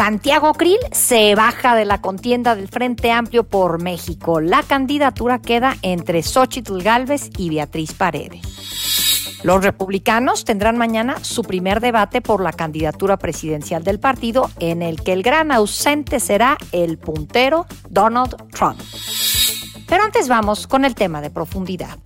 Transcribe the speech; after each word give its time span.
Santiago 0.00 0.54
Krill 0.54 0.78
se 0.92 1.34
baja 1.34 1.76
de 1.76 1.84
la 1.84 2.00
contienda 2.00 2.56
del 2.56 2.68
Frente 2.68 3.12
Amplio 3.12 3.44
por 3.44 3.82
México. 3.82 4.40
La 4.40 4.62
candidatura 4.62 5.42
queda 5.42 5.76
entre 5.82 6.22
Xochitl 6.22 6.80
Galvez 6.80 7.28
y 7.36 7.50
Beatriz 7.50 7.92
Paredes. 7.92 8.40
Los 9.42 9.62
republicanos 9.62 10.46
tendrán 10.46 10.78
mañana 10.78 11.22
su 11.22 11.42
primer 11.42 11.80
debate 11.80 12.22
por 12.22 12.42
la 12.42 12.54
candidatura 12.54 13.18
presidencial 13.18 13.84
del 13.84 14.00
partido, 14.00 14.48
en 14.58 14.80
el 14.80 15.02
que 15.02 15.12
el 15.12 15.22
gran 15.22 15.52
ausente 15.52 16.18
será 16.18 16.56
el 16.72 16.96
puntero 16.96 17.66
Donald 17.90 18.36
Trump. 18.52 18.80
Pero 19.86 20.02
antes 20.02 20.28
vamos 20.28 20.66
con 20.66 20.86
el 20.86 20.94
tema 20.94 21.20
de 21.20 21.28
profundidad. 21.28 21.98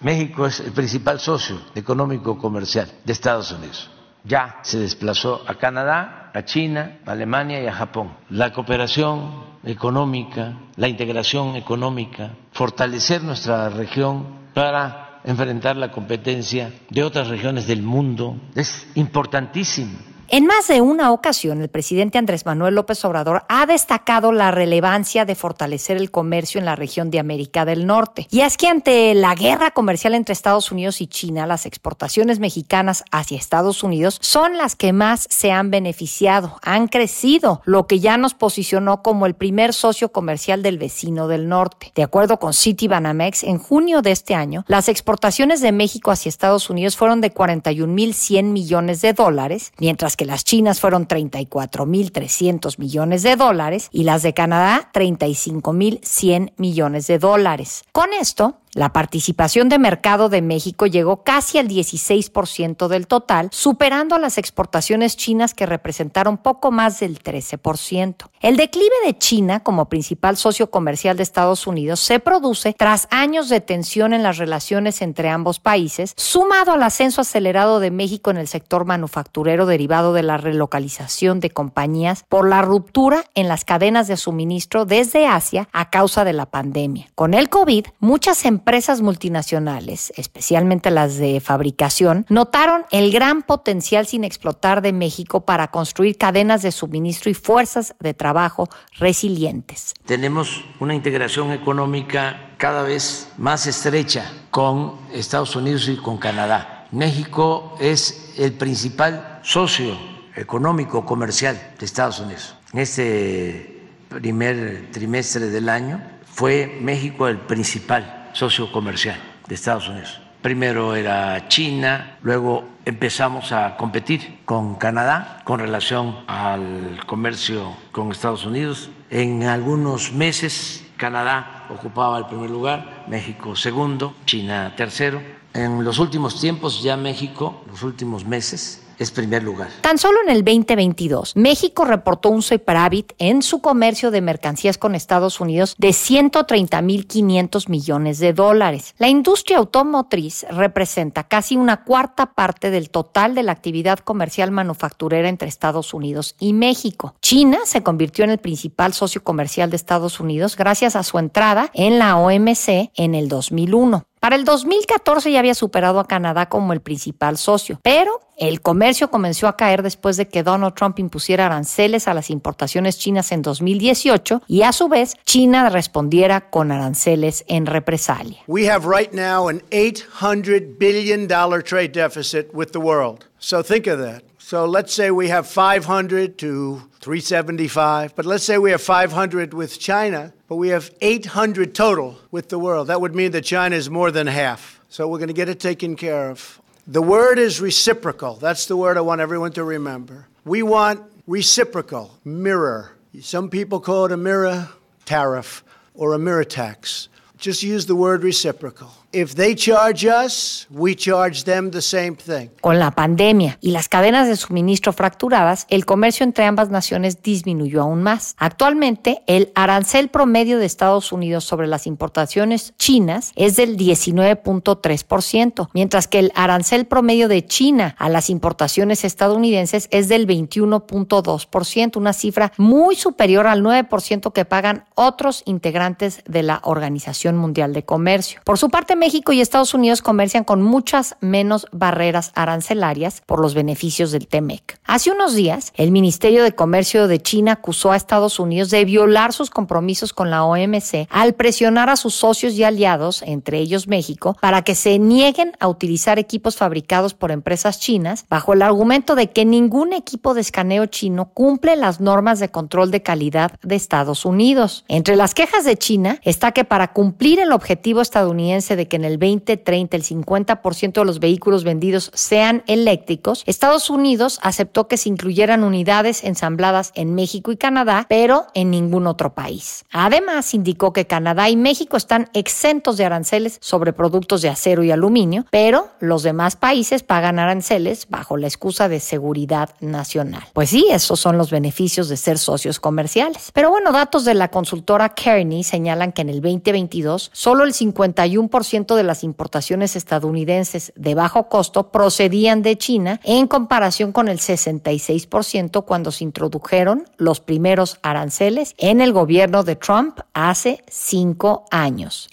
México 0.00 0.44
es 0.44 0.58
el 0.58 0.72
principal 0.72 1.20
socio 1.20 1.56
económico 1.76 2.36
comercial 2.36 2.90
de 3.04 3.12
Estados 3.12 3.52
Unidos. 3.52 3.99
Ya 4.24 4.58
se 4.62 4.78
desplazó 4.78 5.42
a 5.46 5.54
Canadá, 5.54 6.30
a 6.34 6.44
China, 6.44 6.98
a 7.06 7.12
Alemania 7.12 7.62
y 7.62 7.66
a 7.66 7.72
Japón. 7.72 8.12
La 8.28 8.52
cooperación 8.52 9.44
económica, 9.64 10.54
la 10.76 10.88
integración 10.88 11.56
económica, 11.56 12.30
fortalecer 12.52 13.22
nuestra 13.22 13.68
región 13.68 14.40
para 14.54 15.20
enfrentar 15.24 15.76
la 15.76 15.90
competencia 15.90 16.72
de 16.88 17.02
otras 17.02 17.28
regiones 17.28 17.66
del 17.66 17.82
mundo 17.82 18.36
es 18.54 18.86
importantísimo 18.94 20.09
en 20.32 20.46
más 20.46 20.68
de 20.68 20.80
una 20.80 21.10
ocasión, 21.10 21.60
el 21.60 21.68
presidente 21.68 22.16
Andrés 22.16 22.46
Manuel 22.46 22.76
López 22.76 23.04
Obrador 23.04 23.42
ha 23.48 23.66
destacado 23.66 24.30
la 24.30 24.52
relevancia 24.52 25.24
de 25.24 25.34
fortalecer 25.34 25.96
el 25.96 26.12
comercio 26.12 26.60
en 26.60 26.64
la 26.64 26.76
región 26.76 27.10
de 27.10 27.18
América 27.18 27.64
del 27.64 27.84
Norte. 27.84 28.28
Y 28.30 28.42
es 28.42 28.56
que 28.56 28.68
ante 28.68 29.12
la 29.14 29.34
guerra 29.34 29.72
comercial 29.72 30.14
entre 30.14 30.32
Estados 30.32 30.70
Unidos 30.70 31.00
y 31.00 31.08
China, 31.08 31.48
las 31.48 31.66
exportaciones 31.66 32.38
mexicanas 32.38 33.02
hacia 33.10 33.36
Estados 33.36 33.82
Unidos 33.82 34.18
son 34.20 34.56
las 34.56 34.76
que 34.76 34.92
más 34.92 35.26
se 35.30 35.50
han 35.50 35.72
beneficiado, 35.72 36.58
han 36.62 36.86
crecido, 36.86 37.60
lo 37.64 37.88
que 37.88 37.98
ya 37.98 38.16
nos 38.16 38.34
posicionó 38.34 39.02
como 39.02 39.26
el 39.26 39.34
primer 39.34 39.74
socio 39.74 40.12
comercial 40.12 40.62
del 40.62 40.78
vecino 40.78 41.26
del 41.26 41.48
norte. 41.48 41.90
De 41.96 42.04
acuerdo 42.04 42.38
con 42.38 42.54
Citibanamex, 42.54 43.42
en 43.42 43.58
junio 43.58 44.00
de 44.00 44.12
este 44.12 44.36
año, 44.36 44.64
las 44.68 44.88
exportaciones 44.88 45.60
de 45.60 45.72
México 45.72 46.12
hacia 46.12 46.28
Estados 46.28 46.70
Unidos 46.70 46.96
fueron 46.96 47.20
de 47.20 47.34
41.100 47.34 48.44
millones 48.44 49.00
de 49.00 49.12
dólares, 49.12 49.72
mientras 49.78 50.16
que 50.16 50.19
que 50.20 50.26
las 50.26 50.44
chinas 50.44 50.80
fueron 50.80 51.08
34.300 51.08 52.78
millones 52.78 53.22
de 53.22 53.36
dólares 53.36 53.88
y 53.90 54.04
las 54.04 54.22
de 54.22 54.34
Canadá 54.34 54.90
35.100 54.92 56.52
millones 56.58 57.06
de 57.06 57.18
dólares. 57.18 57.84
Con 57.90 58.12
esto, 58.12 58.59
la 58.72 58.92
participación 58.92 59.68
de 59.68 59.80
mercado 59.80 60.28
de 60.28 60.42
México 60.42 60.86
llegó 60.86 61.24
casi 61.24 61.58
al 61.58 61.68
16% 61.68 62.86
del 62.86 63.08
total, 63.08 63.48
superando 63.50 64.14
a 64.14 64.20
las 64.20 64.38
exportaciones 64.38 65.16
chinas 65.16 65.54
que 65.54 65.66
representaron 65.66 66.38
poco 66.38 66.70
más 66.70 67.00
del 67.00 67.18
13%. 67.20 68.30
El 68.40 68.56
declive 68.56 68.94
de 69.04 69.18
China 69.18 69.60
como 69.60 69.88
principal 69.88 70.36
socio 70.36 70.70
comercial 70.70 71.16
de 71.16 71.24
Estados 71.24 71.66
Unidos 71.66 71.98
se 71.98 72.20
produce 72.20 72.74
tras 72.78 73.08
años 73.10 73.48
de 73.48 73.60
tensión 73.60 74.14
en 74.14 74.22
las 74.22 74.38
relaciones 74.38 75.02
entre 75.02 75.28
ambos 75.30 75.58
países, 75.58 76.14
sumado 76.16 76.72
al 76.72 76.82
ascenso 76.84 77.22
acelerado 77.22 77.80
de 77.80 77.90
México 77.90 78.30
en 78.30 78.36
el 78.36 78.46
sector 78.46 78.84
manufacturero 78.84 79.66
derivado 79.66 80.12
de 80.12 80.22
la 80.22 80.36
relocalización 80.36 81.40
de 81.40 81.50
compañías 81.50 82.24
por 82.28 82.48
la 82.48 82.62
ruptura 82.62 83.24
en 83.34 83.48
las 83.48 83.64
cadenas 83.64 84.06
de 84.06 84.16
suministro 84.16 84.84
desde 84.84 85.26
Asia 85.26 85.68
a 85.72 85.90
causa 85.90 86.24
de 86.24 86.32
la 86.32 86.46
pandemia. 86.46 87.08
Con 87.16 87.34
el 87.34 87.48
COVID, 87.48 87.86
muchas 87.98 88.44
empresas 88.44 88.59
empresas 88.60 89.00
multinacionales, 89.00 90.12
especialmente 90.16 90.90
las 90.90 91.16
de 91.16 91.40
fabricación, 91.40 92.26
notaron 92.28 92.84
el 92.90 93.10
gran 93.10 93.40
potencial 93.42 94.06
sin 94.06 94.22
explotar 94.22 94.82
de 94.82 94.92
México 94.92 95.46
para 95.46 95.68
construir 95.68 96.18
cadenas 96.18 96.60
de 96.60 96.70
suministro 96.70 97.30
y 97.30 97.34
fuerzas 97.34 97.94
de 98.00 98.12
trabajo 98.12 98.68
resilientes. 98.98 99.94
Tenemos 100.04 100.62
una 100.78 100.94
integración 100.94 101.52
económica 101.52 102.50
cada 102.58 102.82
vez 102.82 103.32
más 103.38 103.66
estrecha 103.66 104.30
con 104.50 104.96
Estados 105.14 105.56
Unidos 105.56 105.88
y 105.88 105.96
con 105.96 106.18
Canadá. 106.18 106.86
México 106.92 107.74
es 107.80 108.34
el 108.36 108.52
principal 108.52 109.40
socio 109.42 109.96
económico 110.36 111.06
comercial 111.06 111.58
de 111.78 111.86
Estados 111.86 112.20
Unidos. 112.20 112.56
En 112.74 112.80
este 112.80 113.88
primer 114.10 114.90
trimestre 114.92 115.46
del 115.46 115.70
año 115.70 116.02
fue 116.26 116.78
México 116.82 117.26
el 117.26 117.38
principal 117.38 118.19
socio 118.32 118.70
comercial 118.72 119.18
de 119.46 119.54
Estados 119.54 119.88
Unidos. 119.88 120.20
Primero 120.42 120.94
era 120.94 121.48
China, 121.48 122.16
luego 122.22 122.64
empezamos 122.86 123.52
a 123.52 123.76
competir 123.76 124.40
con 124.46 124.76
Canadá 124.76 125.42
con 125.44 125.60
relación 125.60 126.16
al 126.26 127.04
comercio 127.04 127.76
con 127.92 128.10
Estados 128.10 128.46
Unidos. 128.46 128.90
En 129.10 129.42
algunos 129.42 130.12
meses 130.12 130.86
Canadá 130.96 131.66
ocupaba 131.70 132.18
el 132.18 132.26
primer 132.26 132.50
lugar, 132.50 133.04
México 133.08 133.54
segundo, 133.54 134.14
China 134.24 134.74
tercero. 134.76 135.20
En 135.52 135.82
los 135.84 135.98
últimos 135.98 136.40
tiempos 136.40 136.82
ya 136.82 136.96
México, 136.96 137.64
los 137.70 137.82
últimos 137.82 138.24
meses, 138.24 138.79
es 139.00 139.10
primer 139.10 139.42
lugar. 139.42 139.68
Tan 139.80 139.98
solo 139.98 140.18
en 140.22 140.30
el 140.30 140.44
2022, 140.44 141.34
México 141.34 141.84
reportó 141.84 142.28
un 142.28 142.42
superávit 142.42 143.14
en 143.18 143.42
su 143.42 143.60
comercio 143.60 144.10
de 144.10 144.20
mercancías 144.20 144.76
con 144.76 144.94
Estados 144.94 145.40
Unidos 145.40 145.74
de 145.78 145.88
130.500 145.88 147.68
millones 147.68 148.18
de 148.18 148.34
dólares. 148.34 148.94
La 148.98 149.08
industria 149.08 149.58
automotriz 149.58 150.44
representa 150.50 151.24
casi 151.24 151.56
una 151.56 151.82
cuarta 151.84 152.34
parte 152.34 152.70
del 152.70 152.90
total 152.90 153.34
de 153.34 153.42
la 153.42 153.52
actividad 153.52 153.98
comercial 154.00 154.50
manufacturera 154.50 155.28
entre 155.28 155.48
Estados 155.48 155.94
Unidos 155.94 156.36
y 156.38 156.52
México. 156.52 157.14
China 157.22 157.60
se 157.64 157.82
convirtió 157.82 158.24
en 158.24 158.30
el 158.30 158.38
principal 158.38 158.92
socio 158.92 159.24
comercial 159.24 159.70
de 159.70 159.76
Estados 159.76 160.20
Unidos 160.20 160.56
gracias 160.56 160.94
a 160.94 161.02
su 161.02 161.18
entrada 161.18 161.70
en 161.72 161.98
la 161.98 162.18
OMC 162.18 162.90
en 162.94 163.14
el 163.14 163.28
2001. 163.28 164.04
Para 164.20 164.36
el 164.36 164.44
2014 164.44 165.32
ya 165.32 165.38
había 165.38 165.54
superado 165.54 165.98
a 165.98 166.06
Canadá 166.06 166.50
como 166.50 166.74
el 166.74 166.82
principal 166.82 167.38
socio, 167.38 167.80
pero 167.82 168.20
el 168.36 168.60
comercio 168.60 169.10
comenzó 169.10 169.48
a 169.48 169.56
caer 169.56 169.82
después 169.82 170.18
de 170.18 170.28
que 170.28 170.42
Donald 170.42 170.74
Trump 170.74 170.98
impusiera 170.98 171.46
aranceles 171.46 172.06
a 172.06 172.12
las 172.12 172.28
importaciones 172.28 172.98
chinas 172.98 173.32
en 173.32 173.40
2018 173.40 174.42
y 174.46 174.60
a 174.60 174.72
su 174.72 174.88
vez 174.88 175.16
China 175.24 175.70
respondiera 175.70 176.50
con 176.50 176.70
aranceles 176.70 177.46
en 177.48 177.64
represalia. 177.64 178.40
We 178.46 178.68
have 178.68 178.86
right 178.86 179.10
now 179.10 179.48
an 179.48 179.62
800 179.72 180.78
billion 180.78 181.26
dollar 181.26 181.62
trade 181.64 181.92
deficit 181.92 182.50
with 182.52 182.72
the 182.72 182.78
world. 182.78 183.29
So 183.42 183.62
think 183.62 183.86
of 183.86 183.98
that. 183.98 184.22
So 184.38 184.66
let's 184.66 184.92
say 184.92 185.10
we 185.10 185.28
have 185.28 185.46
500 185.46 186.36
to 186.38 186.82
375, 187.00 188.14
but 188.14 188.26
let's 188.26 188.44
say 188.44 188.58
we 188.58 188.70
have 188.70 188.82
500 188.82 189.54
with 189.54 189.80
China, 189.80 190.34
but 190.46 190.56
we 190.56 190.68
have 190.68 190.90
800 191.00 191.74
total 191.74 192.18
with 192.30 192.50
the 192.50 192.58
world. 192.58 192.88
That 192.88 193.00
would 193.00 193.14
mean 193.14 193.32
that 193.32 193.42
China 193.42 193.76
is 193.76 193.88
more 193.88 194.10
than 194.10 194.26
half. 194.26 194.78
So 194.90 195.08
we're 195.08 195.18
going 195.18 195.28
to 195.28 195.34
get 195.34 195.48
it 195.48 195.58
taken 195.58 195.96
care 195.96 196.30
of. 196.30 196.60
The 196.86 197.00
word 197.00 197.38
is 197.38 197.60
reciprocal. 197.60 198.34
That's 198.34 198.66
the 198.66 198.76
word 198.76 198.98
I 198.98 199.00
want 199.00 199.22
everyone 199.22 199.52
to 199.52 199.64
remember. 199.64 200.26
We 200.44 200.62
want 200.62 201.00
reciprocal, 201.26 202.18
mirror. 202.24 202.92
Some 203.20 203.48
people 203.48 203.80
call 203.80 204.04
it 204.06 204.12
a 204.12 204.16
mirror 204.18 204.68
tariff 205.06 205.64
or 205.94 206.12
a 206.12 206.18
mirror 206.18 206.44
tax. 206.44 207.08
Just 207.38 207.62
use 207.62 207.86
the 207.86 207.96
word 207.96 208.22
reciprocal. 208.22 208.92
If 209.12 209.34
they 209.34 209.56
charge 209.56 210.06
us, 210.06 210.68
we 210.70 210.94
charge 210.94 211.42
them 211.42 211.72
the 211.72 211.82
same 211.82 212.14
thing. 212.14 212.50
Con 212.60 212.78
la 212.78 212.92
pandemia 212.92 213.58
y 213.60 213.72
las 213.72 213.88
cadenas 213.88 214.28
de 214.28 214.36
suministro 214.36 214.92
fracturadas, 214.92 215.66
el 215.68 215.84
comercio 215.84 216.22
entre 216.22 216.44
ambas 216.44 216.70
naciones 216.70 217.20
disminuyó 217.20 217.82
aún 217.82 218.04
más. 218.04 218.36
Actualmente, 218.38 219.24
el 219.26 219.50
arancel 219.56 220.10
promedio 220.10 220.60
de 220.60 220.66
Estados 220.66 221.10
Unidos 221.10 221.42
sobre 221.42 221.66
las 221.66 221.88
importaciones 221.88 222.72
chinas 222.78 223.32
es 223.34 223.56
del 223.56 223.76
19.3%, 223.76 225.70
mientras 225.74 226.06
que 226.06 226.20
el 226.20 226.30
arancel 226.36 226.86
promedio 226.86 227.26
de 227.26 227.44
China 227.44 227.96
a 227.98 228.08
las 228.08 228.30
importaciones 228.30 229.02
estadounidenses 229.02 229.88
es 229.90 230.08
del 230.08 230.28
21.2%, 230.28 231.96
una 231.96 232.12
cifra 232.12 232.52
muy 232.58 232.94
superior 232.94 233.48
al 233.48 233.64
9% 233.64 234.32
que 234.32 234.44
pagan 234.44 234.84
otros 234.94 235.42
integrantes 235.46 236.22
de 236.28 236.44
la 236.44 236.60
Organización 236.62 237.36
Mundial 237.36 237.72
de 237.72 237.84
Comercio. 237.84 238.40
Por 238.44 238.56
su 238.56 238.70
parte, 238.70 238.99
México 239.00 239.32
y 239.32 239.40
Estados 239.40 239.72
Unidos 239.72 240.02
comercian 240.02 240.44
con 240.44 240.60
muchas 240.60 241.16
menos 241.20 241.66
barreras 241.72 242.32
arancelarias 242.34 243.22
por 243.24 243.40
los 243.40 243.54
beneficios 243.54 244.12
del 244.12 244.28
TEMEC. 244.28 244.78
Hace 244.84 245.10
unos 245.10 245.34
días, 245.34 245.72
el 245.76 245.90
Ministerio 245.90 246.44
de 246.44 246.54
Comercio 246.54 247.08
de 247.08 247.18
China 247.18 247.52
acusó 247.52 247.92
a 247.92 247.96
Estados 247.96 248.38
Unidos 248.38 248.68
de 248.68 248.84
violar 248.84 249.32
sus 249.32 249.48
compromisos 249.48 250.12
con 250.12 250.28
la 250.28 250.44
OMC 250.44 251.08
al 251.08 251.32
presionar 251.32 251.88
a 251.88 251.96
sus 251.96 252.14
socios 252.14 252.52
y 252.52 252.62
aliados, 252.64 253.22
entre 253.22 253.58
ellos 253.58 253.88
México, 253.88 254.36
para 254.38 254.60
que 254.62 254.74
se 254.74 254.98
nieguen 254.98 255.52
a 255.60 255.68
utilizar 255.68 256.18
equipos 256.18 256.56
fabricados 256.56 257.14
por 257.14 257.30
empresas 257.30 257.80
chinas 257.80 258.26
bajo 258.28 258.52
el 258.52 258.60
argumento 258.60 259.14
de 259.14 259.30
que 259.30 259.46
ningún 259.46 259.94
equipo 259.94 260.34
de 260.34 260.42
escaneo 260.42 260.84
chino 260.84 261.30
cumple 261.32 261.74
las 261.74 262.00
normas 262.02 262.38
de 262.38 262.50
control 262.50 262.90
de 262.90 263.02
calidad 263.02 263.52
de 263.62 263.76
Estados 263.76 264.26
Unidos. 264.26 264.84
Entre 264.88 265.16
las 265.16 265.32
quejas 265.32 265.64
de 265.64 265.78
China 265.78 266.20
está 266.22 266.52
que 266.52 266.64
para 266.66 266.92
cumplir 266.92 267.40
el 267.40 267.52
objetivo 267.52 268.02
estadounidense 268.02 268.76
de 268.76 268.89
que 268.90 268.96
en 268.96 269.06
el 269.06 269.18
2030 269.18 269.96
el 269.96 270.02
50% 270.02 270.92
de 270.92 271.04
los 271.06 271.18
vehículos 271.18 271.64
vendidos 271.64 272.10
sean 272.12 272.62
eléctricos, 272.66 273.42
Estados 273.46 273.88
Unidos 273.88 274.38
aceptó 274.42 274.86
que 274.86 274.98
se 274.98 275.08
incluyeran 275.08 275.64
unidades 275.64 276.22
ensambladas 276.24 276.92
en 276.94 277.14
México 277.14 277.52
y 277.52 277.56
Canadá, 277.56 278.04
pero 278.10 278.48
en 278.52 278.70
ningún 278.70 279.06
otro 279.06 279.32
país. 279.32 279.86
Además, 279.90 280.52
indicó 280.52 280.92
que 280.92 281.06
Canadá 281.06 281.48
y 281.48 281.56
México 281.56 281.96
están 281.96 282.28
exentos 282.34 282.98
de 282.98 283.06
aranceles 283.06 283.56
sobre 283.62 283.94
productos 283.94 284.42
de 284.42 284.50
acero 284.50 284.82
y 284.82 284.90
aluminio, 284.90 285.46
pero 285.50 285.88
los 286.00 286.22
demás 286.22 286.56
países 286.56 287.02
pagan 287.02 287.38
aranceles 287.38 288.08
bajo 288.10 288.36
la 288.36 288.48
excusa 288.48 288.88
de 288.88 289.00
seguridad 289.00 289.70
nacional. 289.80 290.42
Pues 290.52 290.70
sí, 290.70 290.86
esos 290.90 291.20
son 291.20 291.38
los 291.38 291.50
beneficios 291.50 292.08
de 292.08 292.16
ser 292.16 292.38
socios 292.38 292.80
comerciales. 292.80 293.50
Pero 293.54 293.70
bueno, 293.70 293.92
datos 293.92 294.24
de 294.24 294.34
la 294.34 294.48
consultora 294.48 295.10
Kearney 295.10 295.62
señalan 295.64 296.12
que 296.12 296.22
en 296.22 296.28
el 296.28 296.40
2022 296.40 297.30
solo 297.32 297.64
el 297.64 297.72
51% 297.72 298.79
de 298.86 299.02
las 299.02 299.24
importaciones 299.24 299.96
estadounidenses 299.96 300.92
de 300.96 301.14
bajo 301.14 301.48
costo 301.48 301.90
procedían 301.90 302.62
de 302.62 302.76
China 302.76 303.20
en 303.24 303.46
comparación 303.46 304.12
con 304.12 304.28
el 304.28 304.38
66% 304.38 305.84
cuando 305.84 306.10
se 306.10 306.24
introdujeron 306.24 307.04
los 307.16 307.40
primeros 307.40 307.98
aranceles 308.02 308.74
en 308.78 309.00
el 309.00 309.12
gobierno 309.12 309.62
de 309.62 309.76
Trump 309.76 310.20
hace 310.34 310.84
cinco 310.88 311.64
años. 311.70 312.28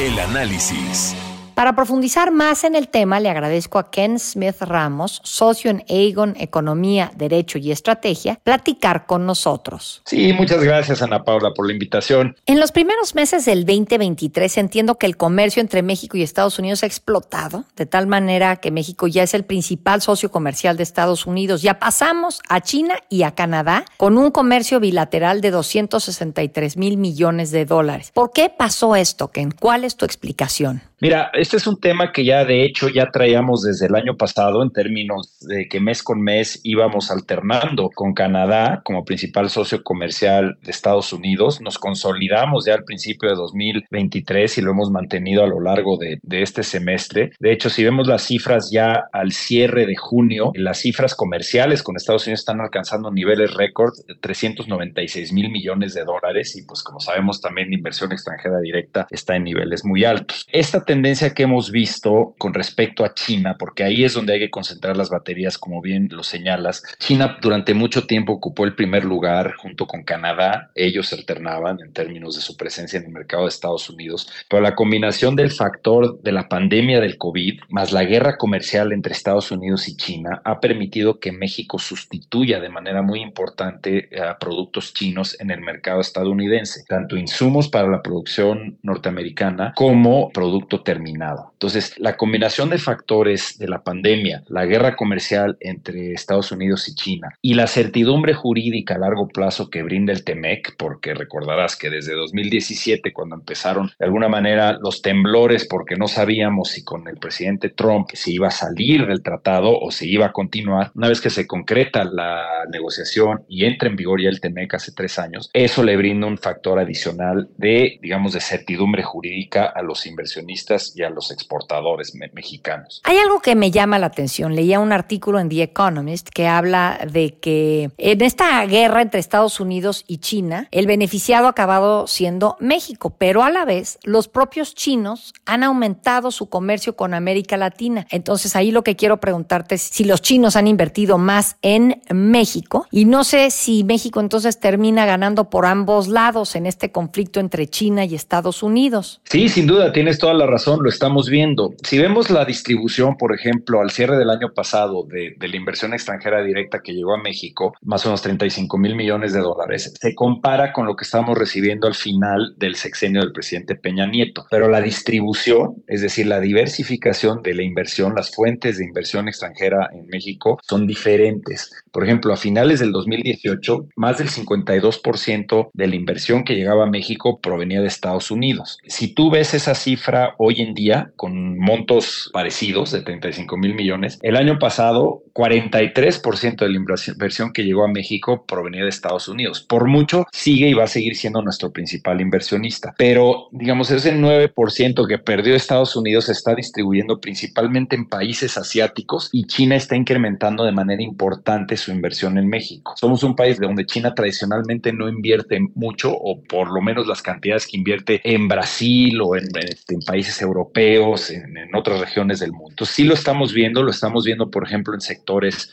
El 0.00 0.18
análisis. 0.18 1.14
Para 1.58 1.74
profundizar 1.74 2.30
más 2.30 2.62
en 2.62 2.76
el 2.76 2.86
tema, 2.86 3.18
le 3.18 3.28
agradezco 3.28 3.80
a 3.80 3.90
Ken 3.90 4.20
Smith 4.20 4.60
Ramos, 4.60 5.20
socio 5.24 5.72
en 5.72 5.84
Aegon 5.88 6.36
Economía, 6.38 7.10
Derecho 7.16 7.58
y 7.58 7.72
Estrategia, 7.72 8.38
platicar 8.44 9.06
con 9.06 9.26
nosotros. 9.26 10.00
Sí, 10.06 10.32
muchas 10.34 10.62
gracias 10.62 11.02
Ana 11.02 11.24
Paula 11.24 11.50
por 11.54 11.66
la 11.66 11.72
invitación. 11.72 12.36
En 12.46 12.60
los 12.60 12.70
primeros 12.70 13.16
meses 13.16 13.44
del 13.44 13.66
2023 13.66 14.56
entiendo 14.56 14.98
que 14.98 15.06
el 15.06 15.16
comercio 15.16 15.60
entre 15.60 15.82
México 15.82 16.16
y 16.16 16.22
Estados 16.22 16.60
Unidos 16.60 16.84
ha 16.84 16.86
explotado, 16.86 17.64
de 17.74 17.86
tal 17.86 18.06
manera 18.06 18.54
que 18.58 18.70
México 18.70 19.08
ya 19.08 19.24
es 19.24 19.34
el 19.34 19.44
principal 19.44 20.00
socio 20.00 20.30
comercial 20.30 20.76
de 20.76 20.84
Estados 20.84 21.26
Unidos. 21.26 21.62
Ya 21.62 21.80
pasamos 21.80 22.40
a 22.48 22.60
China 22.60 22.94
y 23.08 23.24
a 23.24 23.32
Canadá 23.34 23.84
con 23.96 24.16
un 24.16 24.30
comercio 24.30 24.78
bilateral 24.78 25.40
de 25.40 25.50
263 25.50 26.76
mil 26.76 26.98
millones 26.98 27.50
de 27.50 27.64
dólares. 27.64 28.12
¿Por 28.14 28.30
qué 28.30 28.48
pasó 28.48 28.94
esto, 28.94 29.32
Ken? 29.32 29.50
¿Cuál 29.50 29.82
es 29.82 29.96
tu 29.96 30.04
explicación? 30.04 30.82
Mira, 31.00 31.30
este 31.34 31.58
es 31.58 31.66
un 31.68 31.78
tema 31.78 32.10
que 32.10 32.24
ya 32.24 32.44
de 32.44 32.64
hecho 32.64 32.88
ya 32.88 33.12
traíamos 33.12 33.62
desde 33.62 33.86
el 33.86 33.94
año 33.94 34.16
pasado 34.16 34.64
en 34.64 34.72
términos 34.72 35.38
de 35.42 35.68
que 35.68 35.78
mes 35.78 36.02
con 36.02 36.20
mes 36.20 36.60
íbamos 36.64 37.12
alternando 37.12 37.88
con 37.94 38.14
Canadá 38.14 38.82
como 38.84 39.04
principal 39.04 39.48
socio 39.48 39.84
comercial 39.84 40.58
de 40.60 40.72
Estados 40.72 41.12
Unidos. 41.12 41.60
Nos 41.60 41.78
consolidamos 41.78 42.64
ya 42.66 42.74
al 42.74 42.82
principio 42.82 43.28
de 43.28 43.36
2023 43.36 44.58
y 44.58 44.60
lo 44.60 44.72
hemos 44.72 44.90
mantenido 44.90 45.44
a 45.44 45.46
lo 45.46 45.60
largo 45.60 45.98
de, 45.98 46.18
este 46.42 46.64
semestre. 46.64 47.30
De 47.38 47.52
hecho, 47.52 47.70
si 47.70 47.84
vemos 47.84 48.08
las 48.08 48.22
cifras 48.22 48.70
ya 48.72 49.04
al 49.12 49.30
cierre 49.30 49.86
de 49.86 49.94
junio, 49.94 50.50
las 50.54 50.80
cifras 50.80 51.14
comerciales 51.14 51.84
con 51.84 51.94
Estados 51.94 52.26
Unidos 52.26 52.40
están 52.40 52.60
alcanzando 52.60 53.12
niveles 53.12 53.54
récord 53.54 53.92
de 54.08 54.16
396 54.16 55.32
mil 55.32 55.48
millones 55.48 55.94
de 55.94 56.02
dólares 56.04 56.56
y 56.56 56.62
pues 56.62 56.82
como 56.82 56.98
sabemos 56.98 57.40
también 57.40 57.68
la 57.68 57.76
inversión 57.76 58.10
extranjera 58.10 58.58
directa 58.58 59.06
está 59.10 59.36
en 59.36 59.44
niveles 59.44 59.84
muy 59.84 60.04
altos. 60.04 60.44
Esta 60.50 60.87
tendencia 60.88 61.34
que 61.34 61.42
hemos 61.42 61.70
visto 61.70 62.34
con 62.38 62.54
respecto 62.54 63.04
a 63.04 63.12
China, 63.12 63.56
porque 63.58 63.84
ahí 63.84 64.04
es 64.04 64.14
donde 64.14 64.32
hay 64.32 64.38
que 64.38 64.50
concentrar 64.50 64.96
las 64.96 65.10
baterías, 65.10 65.58
como 65.58 65.82
bien 65.82 66.08
lo 66.10 66.22
señalas. 66.22 66.82
China 66.98 67.36
durante 67.42 67.74
mucho 67.74 68.06
tiempo 68.06 68.32
ocupó 68.32 68.64
el 68.64 68.74
primer 68.74 69.04
lugar 69.04 69.52
junto 69.56 69.86
con 69.86 70.02
Canadá. 70.02 70.70
Ellos 70.74 71.12
alternaban 71.12 71.78
en 71.82 71.92
términos 71.92 72.36
de 72.36 72.40
su 72.40 72.56
presencia 72.56 72.98
en 72.98 73.04
el 73.04 73.12
mercado 73.12 73.42
de 73.42 73.50
Estados 73.50 73.90
Unidos, 73.90 74.32
pero 74.48 74.62
la 74.62 74.74
combinación 74.74 75.36
del 75.36 75.50
factor 75.50 76.22
de 76.22 76.32
la 76.32 76.48
pandemia 76.48 77.00
del 77.02 77.18
COVID 77.18 77.60
más 77.68 77.92
la 77.92 78.04
guerra 78.04 78.38
comercial 78.38 78.94
entre 78.94 79.12
Estados 79.12 79.50
Unidos 79.50 79.88
y 79.88 79.96
China 79.96 80.40
ha 80.42 80.58
permitido 80.58 81.20
que 81.20 81.32
México 81.32 81.78
sustituya 81.78 82.60
de 82.60 82.70
manera 82.70 83.02
muy 83.02 83.20
importante 83.20 84.08
a 84.18 84.38
productos 84.38 84.94
chinos 84.94 85.38
en 85.38 85.50
el 85.50 85.60
mercado 85.60 86.00
estadounidense, 86.00 86.84
tanto 86.88 87.18
insumos 87.18 87.68
para 87.68 87.88
la 87.88 88.00
producción 88.00 88.78
norteamericana 88.82 89.74
como 89.76 90.30
productos 90.30 90.77
terminado. 90.82 91.50
Entonces, 91.54 91.94
la 91.98 92.16
combinación 92.16 92.70
de 92.70 92.78
factores 92.78 93.58
de 93.58 93.68
la 93.68 93.82
pandemia, 93.82 94.42
la 94.48 94.66
guerra 94.66 94.96
comercial 94.96 95.56
entre 95.60 96.12
Estados 96.12 96.52
Unidos 96.52 96.88
y 96.88 96.94
China 96.94 97.28
y 97.42 97.54
la 97.54 97.66
certidumbre 97.66 98.34
jurídica 98.34 98.94
a 98.94 98.98
largo 98.98 99.28
plazo 99.28 99.70
que 99.70 99.82
brinda 99.82 100.12
el 100.12 100.24
TEMEC, 100.24 100.76
porque 100.76 101.14
recordarás 101.14 101.76
que 101.76 101.90
desde 101.90 102.14
2017, 102.14 103.12
cuando 103.12 103.36
empezaron 103.36 103.90
de 103.98 104.06
alguna 104.06 104.28
manera 104.28 104.78
los 104.80 105.02
temblores 105.02 105.66
porque 105.68 105.96
no 105.96 106.08
sabíamos 106.08 106.70
si 106.70 106.84
con 106.84 107.08
el 107.08 107.18
presidente 107.18 107.68
Trump 107.68 108.08
se 108.12 108.32
iba 108.32 108.48
a 108.48 108.52
salir 108.52 109.06
del 109.06 109.22
tratado 109.22 109.78
o 109.78 109.90
se 109.90 110.06
iba 110.06 110.26
a 110.26 110.32
continuar, 110.32 110.90
una 110.94 111.08
vez 111.08 111.20
que 111.20 111.30
se 111.30 111.46
concreta 111.46 112.04
la 112.04 112.44
negociación 112.70 113.44
y 113.48 113.64
entra 113.64 113.88
en 113.88 113.96
vigor 113.96 114.22
ya 114.22 114.28
el 114.28 114.40
TEMEC 114.40 114.74
hace 114.74 114.92
tres 114.92 115.18
años, 115.18 115.50
eso 115.52 115.82
le 115.82 115.96
brinda 115.96 116.26
un 116.26 116.38
factor 116.38 116.78
adicional 116.78 117.48
de, 117.56 117.98
digamos, 118.02 118.32
de 118.32 118.40
certidumbre 118.40 119.02
jurídica 119.02 119.66
a 119.66 119.82
los 119.82 120.06
inversionistas 120.06 120.67
y 120.94 121.02
a 121.02 121.10
los 121.10 121.30
exportadores 121.30 122.14
mexicanos. 122.32 123.00
Hay 123.04 123.16
algo 123.16 123.40
que 123.40 123.54
me 123.54 123.70
llama 123.70 123.98
la 123.98 124.06
atención. 124.06 124.54
Leía 124.54 124.80
un 124.80 124.92
artículo 124.92 125.40
en 125.40 125.48
The 125.48 125.62
Economist 125.62 126.28
que 126.28 126.46
habla 126.46 127.00
de 127.10 127.38
que 127.38 127.90
en 127.96 128.20
esta 128.20 128.64
guerra 128.66 129.02
entre 129.02 129.20
Estados 129.20 129.60
Unidos 129.60 130.04
y 130.06 130.18
China, 130.18 130.68
el 130.70 130.86
beneficiado 130.86 131.46
ha 131.46 131.50
acabado 131.50 132.06
siendo 132.06 132.56
México, 132.60 133.14
pero 133.16 133.42
a 133.42 133.50
la 133.50 133.64
vez 133.64 133.98
los 134.02 134.28
propios 134.28 134.74
chinos 134.74 135.32
han 135.46 135.62
aumentado 135.62 136.30
su 136.30 136.48
comercio 136.48 136.96
con 136.96 137.14
América 137.14 137.56
Latina. 137.56 138.06
Entonces 138.10 138.54
ahí 138.54 138.70
lo 138.70 138.84
que 138.84 138.96
quiero 138.96 139.20
preguntarte 139.20 139.76
es 139.76 139.82
si 139.82 140.04
los 140.04 140.20
chinos 140.20 140.56
han 140.56 140.66
invertido 140.66 141.16
más 141.16 141.56
en 141.62 142.02
México 142.12 142.86
y 142.90 143.06
no 143.06 143.24
sé 143.24 143.50
si 143.50 143.84
México 143.84 144.20
entonces 144.20 144.60
termina 144.60 145.06
ganando 145.06 145.48
por 145.48 145.64
ambos 145.64 146.08
lados 146.08 146.56
en 146.56 146.66
este 146.66 146.92
conflicto 146.92 147.40
entre 147.40 147.66
China 147.68 148.04
y 148.04 148.14
Estados 148.14 148.62
Unidos. 148.62 149.20
Sí, 149.24 149.48
sin 149.48 149.66
duda, 149.66 149.92
tienes 149.92 150.18
toda 150.18 150.34
la 150.34 150.46
razón 150.46 150.57
lo 150.66 150.88
estamos 150.88 151.28
viendo. 151.28 151.74
Si 151.82 151.98
vemos 151.98 152.30
la 152.30 152.44
distribución, 152.44 153.16
por 153.16 153.34
ejemplo, 153.34 153.80
al 153.80 153.90
cierre 153.90 154.18
del 154.18 154.30
año 154.30 154.52
pasado 154.54 155.04
de, 155.04 155.36
la 155.38 155.56
inversión 155.56 155.94
extranjera 155.94 156.42
directa 156.42 156.80
que 156.82 156.92
llegó 156.92 157.14
a 157.14 157.22
México, 157.22 157.74
más 157.82 158.04
o 158.04 158.08
menos 158.08 158.22
35 158.22 158.76
mil 158.76 158.94
millones 158.94 159.32
de 159.32 159.40
dólares, 159.40 159.94
se 159.98 160.14
compara 160.14 160.72
con 160.72 160.86
lo 160.86 160.96
que 160.96 161.04
estamos 161.04 161.38
recibiendo 161.38 161.86
al 161.86 161.94
final 161.94 162.54
del 162.58 162.74
sexenio 162.74 163.20
del 163.20 163.32
presidente 163.32 163.76
Peña 163.76 164.06
Nieto. 164.06 164.46
Pero 164.50 164.68
la 164.68 164.80
distribución, 164.80 165.82
es 165.86 166.02
decir, 166.02 166.26
la 166.26 166.40
diversificación 166.40 167.42
de 167.42 167.54
la 167.54 167.62
inversión, 167.62 168.14
las 168.14 168.34
fuentes 168.34 168.78
de 168.78 168.84
inversión 168.84 169.28
extranjera 169.28 169.88
en 169.92 170.06
México 170.06 170.58
son 170.62 170.86
diferentes. 170.86 171.70
Por 171.92 172.04
ejemplo, 172.04 172.32
a 172.32 172.36
finales 172.36 172.80
del 172.80 172.92
2018, 172.92 173.88
más 173.96 174.18
del 174.18 174.28
52% 174.28 175.70
de 175.72 175.86
la 175.86 175.94
inversión 175.94 176.44
que 176.44 176.54
llegaba 176.54 176.84
a 176.84 176.90
México 176.90 177.40
provenía 177.40 177.80
de 177.80 177.86
Estados 177.86 178.30
Unidos. 178.30 178.78
Si 178.86 179.14
tú 179.14 179.30
ves 179.30 179.54
esa 179.54 179.74
cifra 179.74 180.34
hoy 180.38 180.47
en 180.58 180.74
día 180.74 181.12
con 181.16 181.58
montos 181.58 182.30
parecidos 182.32 182.92
de 182.92 183.02
35 183.02 183.56
mil 183.56 183.74
millones. 183.74 184.18
El 184.22 184.36
año 184.36 184.58
pasado, 184.58 185.22
43% 185.38 186.56
de 186.56 186.68
la 186.68 186.76
inversión 186.76 187.52
que 187.52 187.64
llegó 187.64 187.84
a 187.84 187.88
México 187.88 188.44
provenía 188.46 188.82
de 188.82 188.90
Estados 188.90 189.28
Unidos. 189.28 189.60
Por 189.60 189.86
mucho, 189.86 190.26
sigue 190.32 190.68
y 190.68 190.74
va 190.74 190.84
a 190.84 190.88
seguir 190.88 191.16
siendo 191.16 191.40
nuestro 191.40 191.72
principal 191.72 192.20
inversionista. 192.20 192.94
Pero, 192.98 193.48
digamos, 193.52 193.90
ese 193.90 194.14
9% 194.14 195.06
que 195.06 195.18
perdió 195.18 195.54
Estados 195.54 195.96
Unidos 195.96 196.26
se 196.26 196.32
está 196.32 196.54
distribuyendo 196.54 197.20
principalmente 197.20 197.96
en 197.96 198.06
países 198.06 198.58
asiáticos 198.58 199.30
y 199.32 199.46
China 199.46 199.76
está 199.76 199.96
incrementando 199.96 200.64
de 200.64 200.72
manera 200.72 201.02
importante 201.02 201.76
su 201.76 201.90
inversión 201.90 202.36
en 202.36 202.48
México. 202.48 202.94
Somos 202.96 203.22
un 203.22 203.34
país 203.34 203.58
donde 203.58 203.86
China 203.86 204.14
tradicionalmente 204.14 204.92
no 204.92 205.08
invierte 205.08 205.58
mucho 205.74 206.12
o 206.12 206.42
por 206.42 206.70
lo 206.70 206.82
menos 206.82 207.06
las 207.06 207.22
cantidades 207.22 207.66
que 207.66 207.76
invierte 207.78 208.20
en 208.24 208.48
Brasil 208.48 209.18
o 209.22 209.36
en, 209.36 209.44
en 209.88 210.00
países 210.00 210.18
países 210.18 210.42
europeos, 210.42 211.30
en, 211.30 211.46
otras 211.76 212.00
regiones 212.00 212.40
del 212.40 212.50
mundo. 212.50 212.70
Entonces, 212.70 212.96
sí 212.96 213.04
lo 213.04 213.14
estamos 213.14 213.52
viendo, 213.52 213.84
lo 213.84 213.90
estamos 213.90 214.24
viendo, 214.24 214.50
por 214.50 214.64
ejemplo, 214.64 214.94
en 214.94 215.00
sectores 215.00 215.27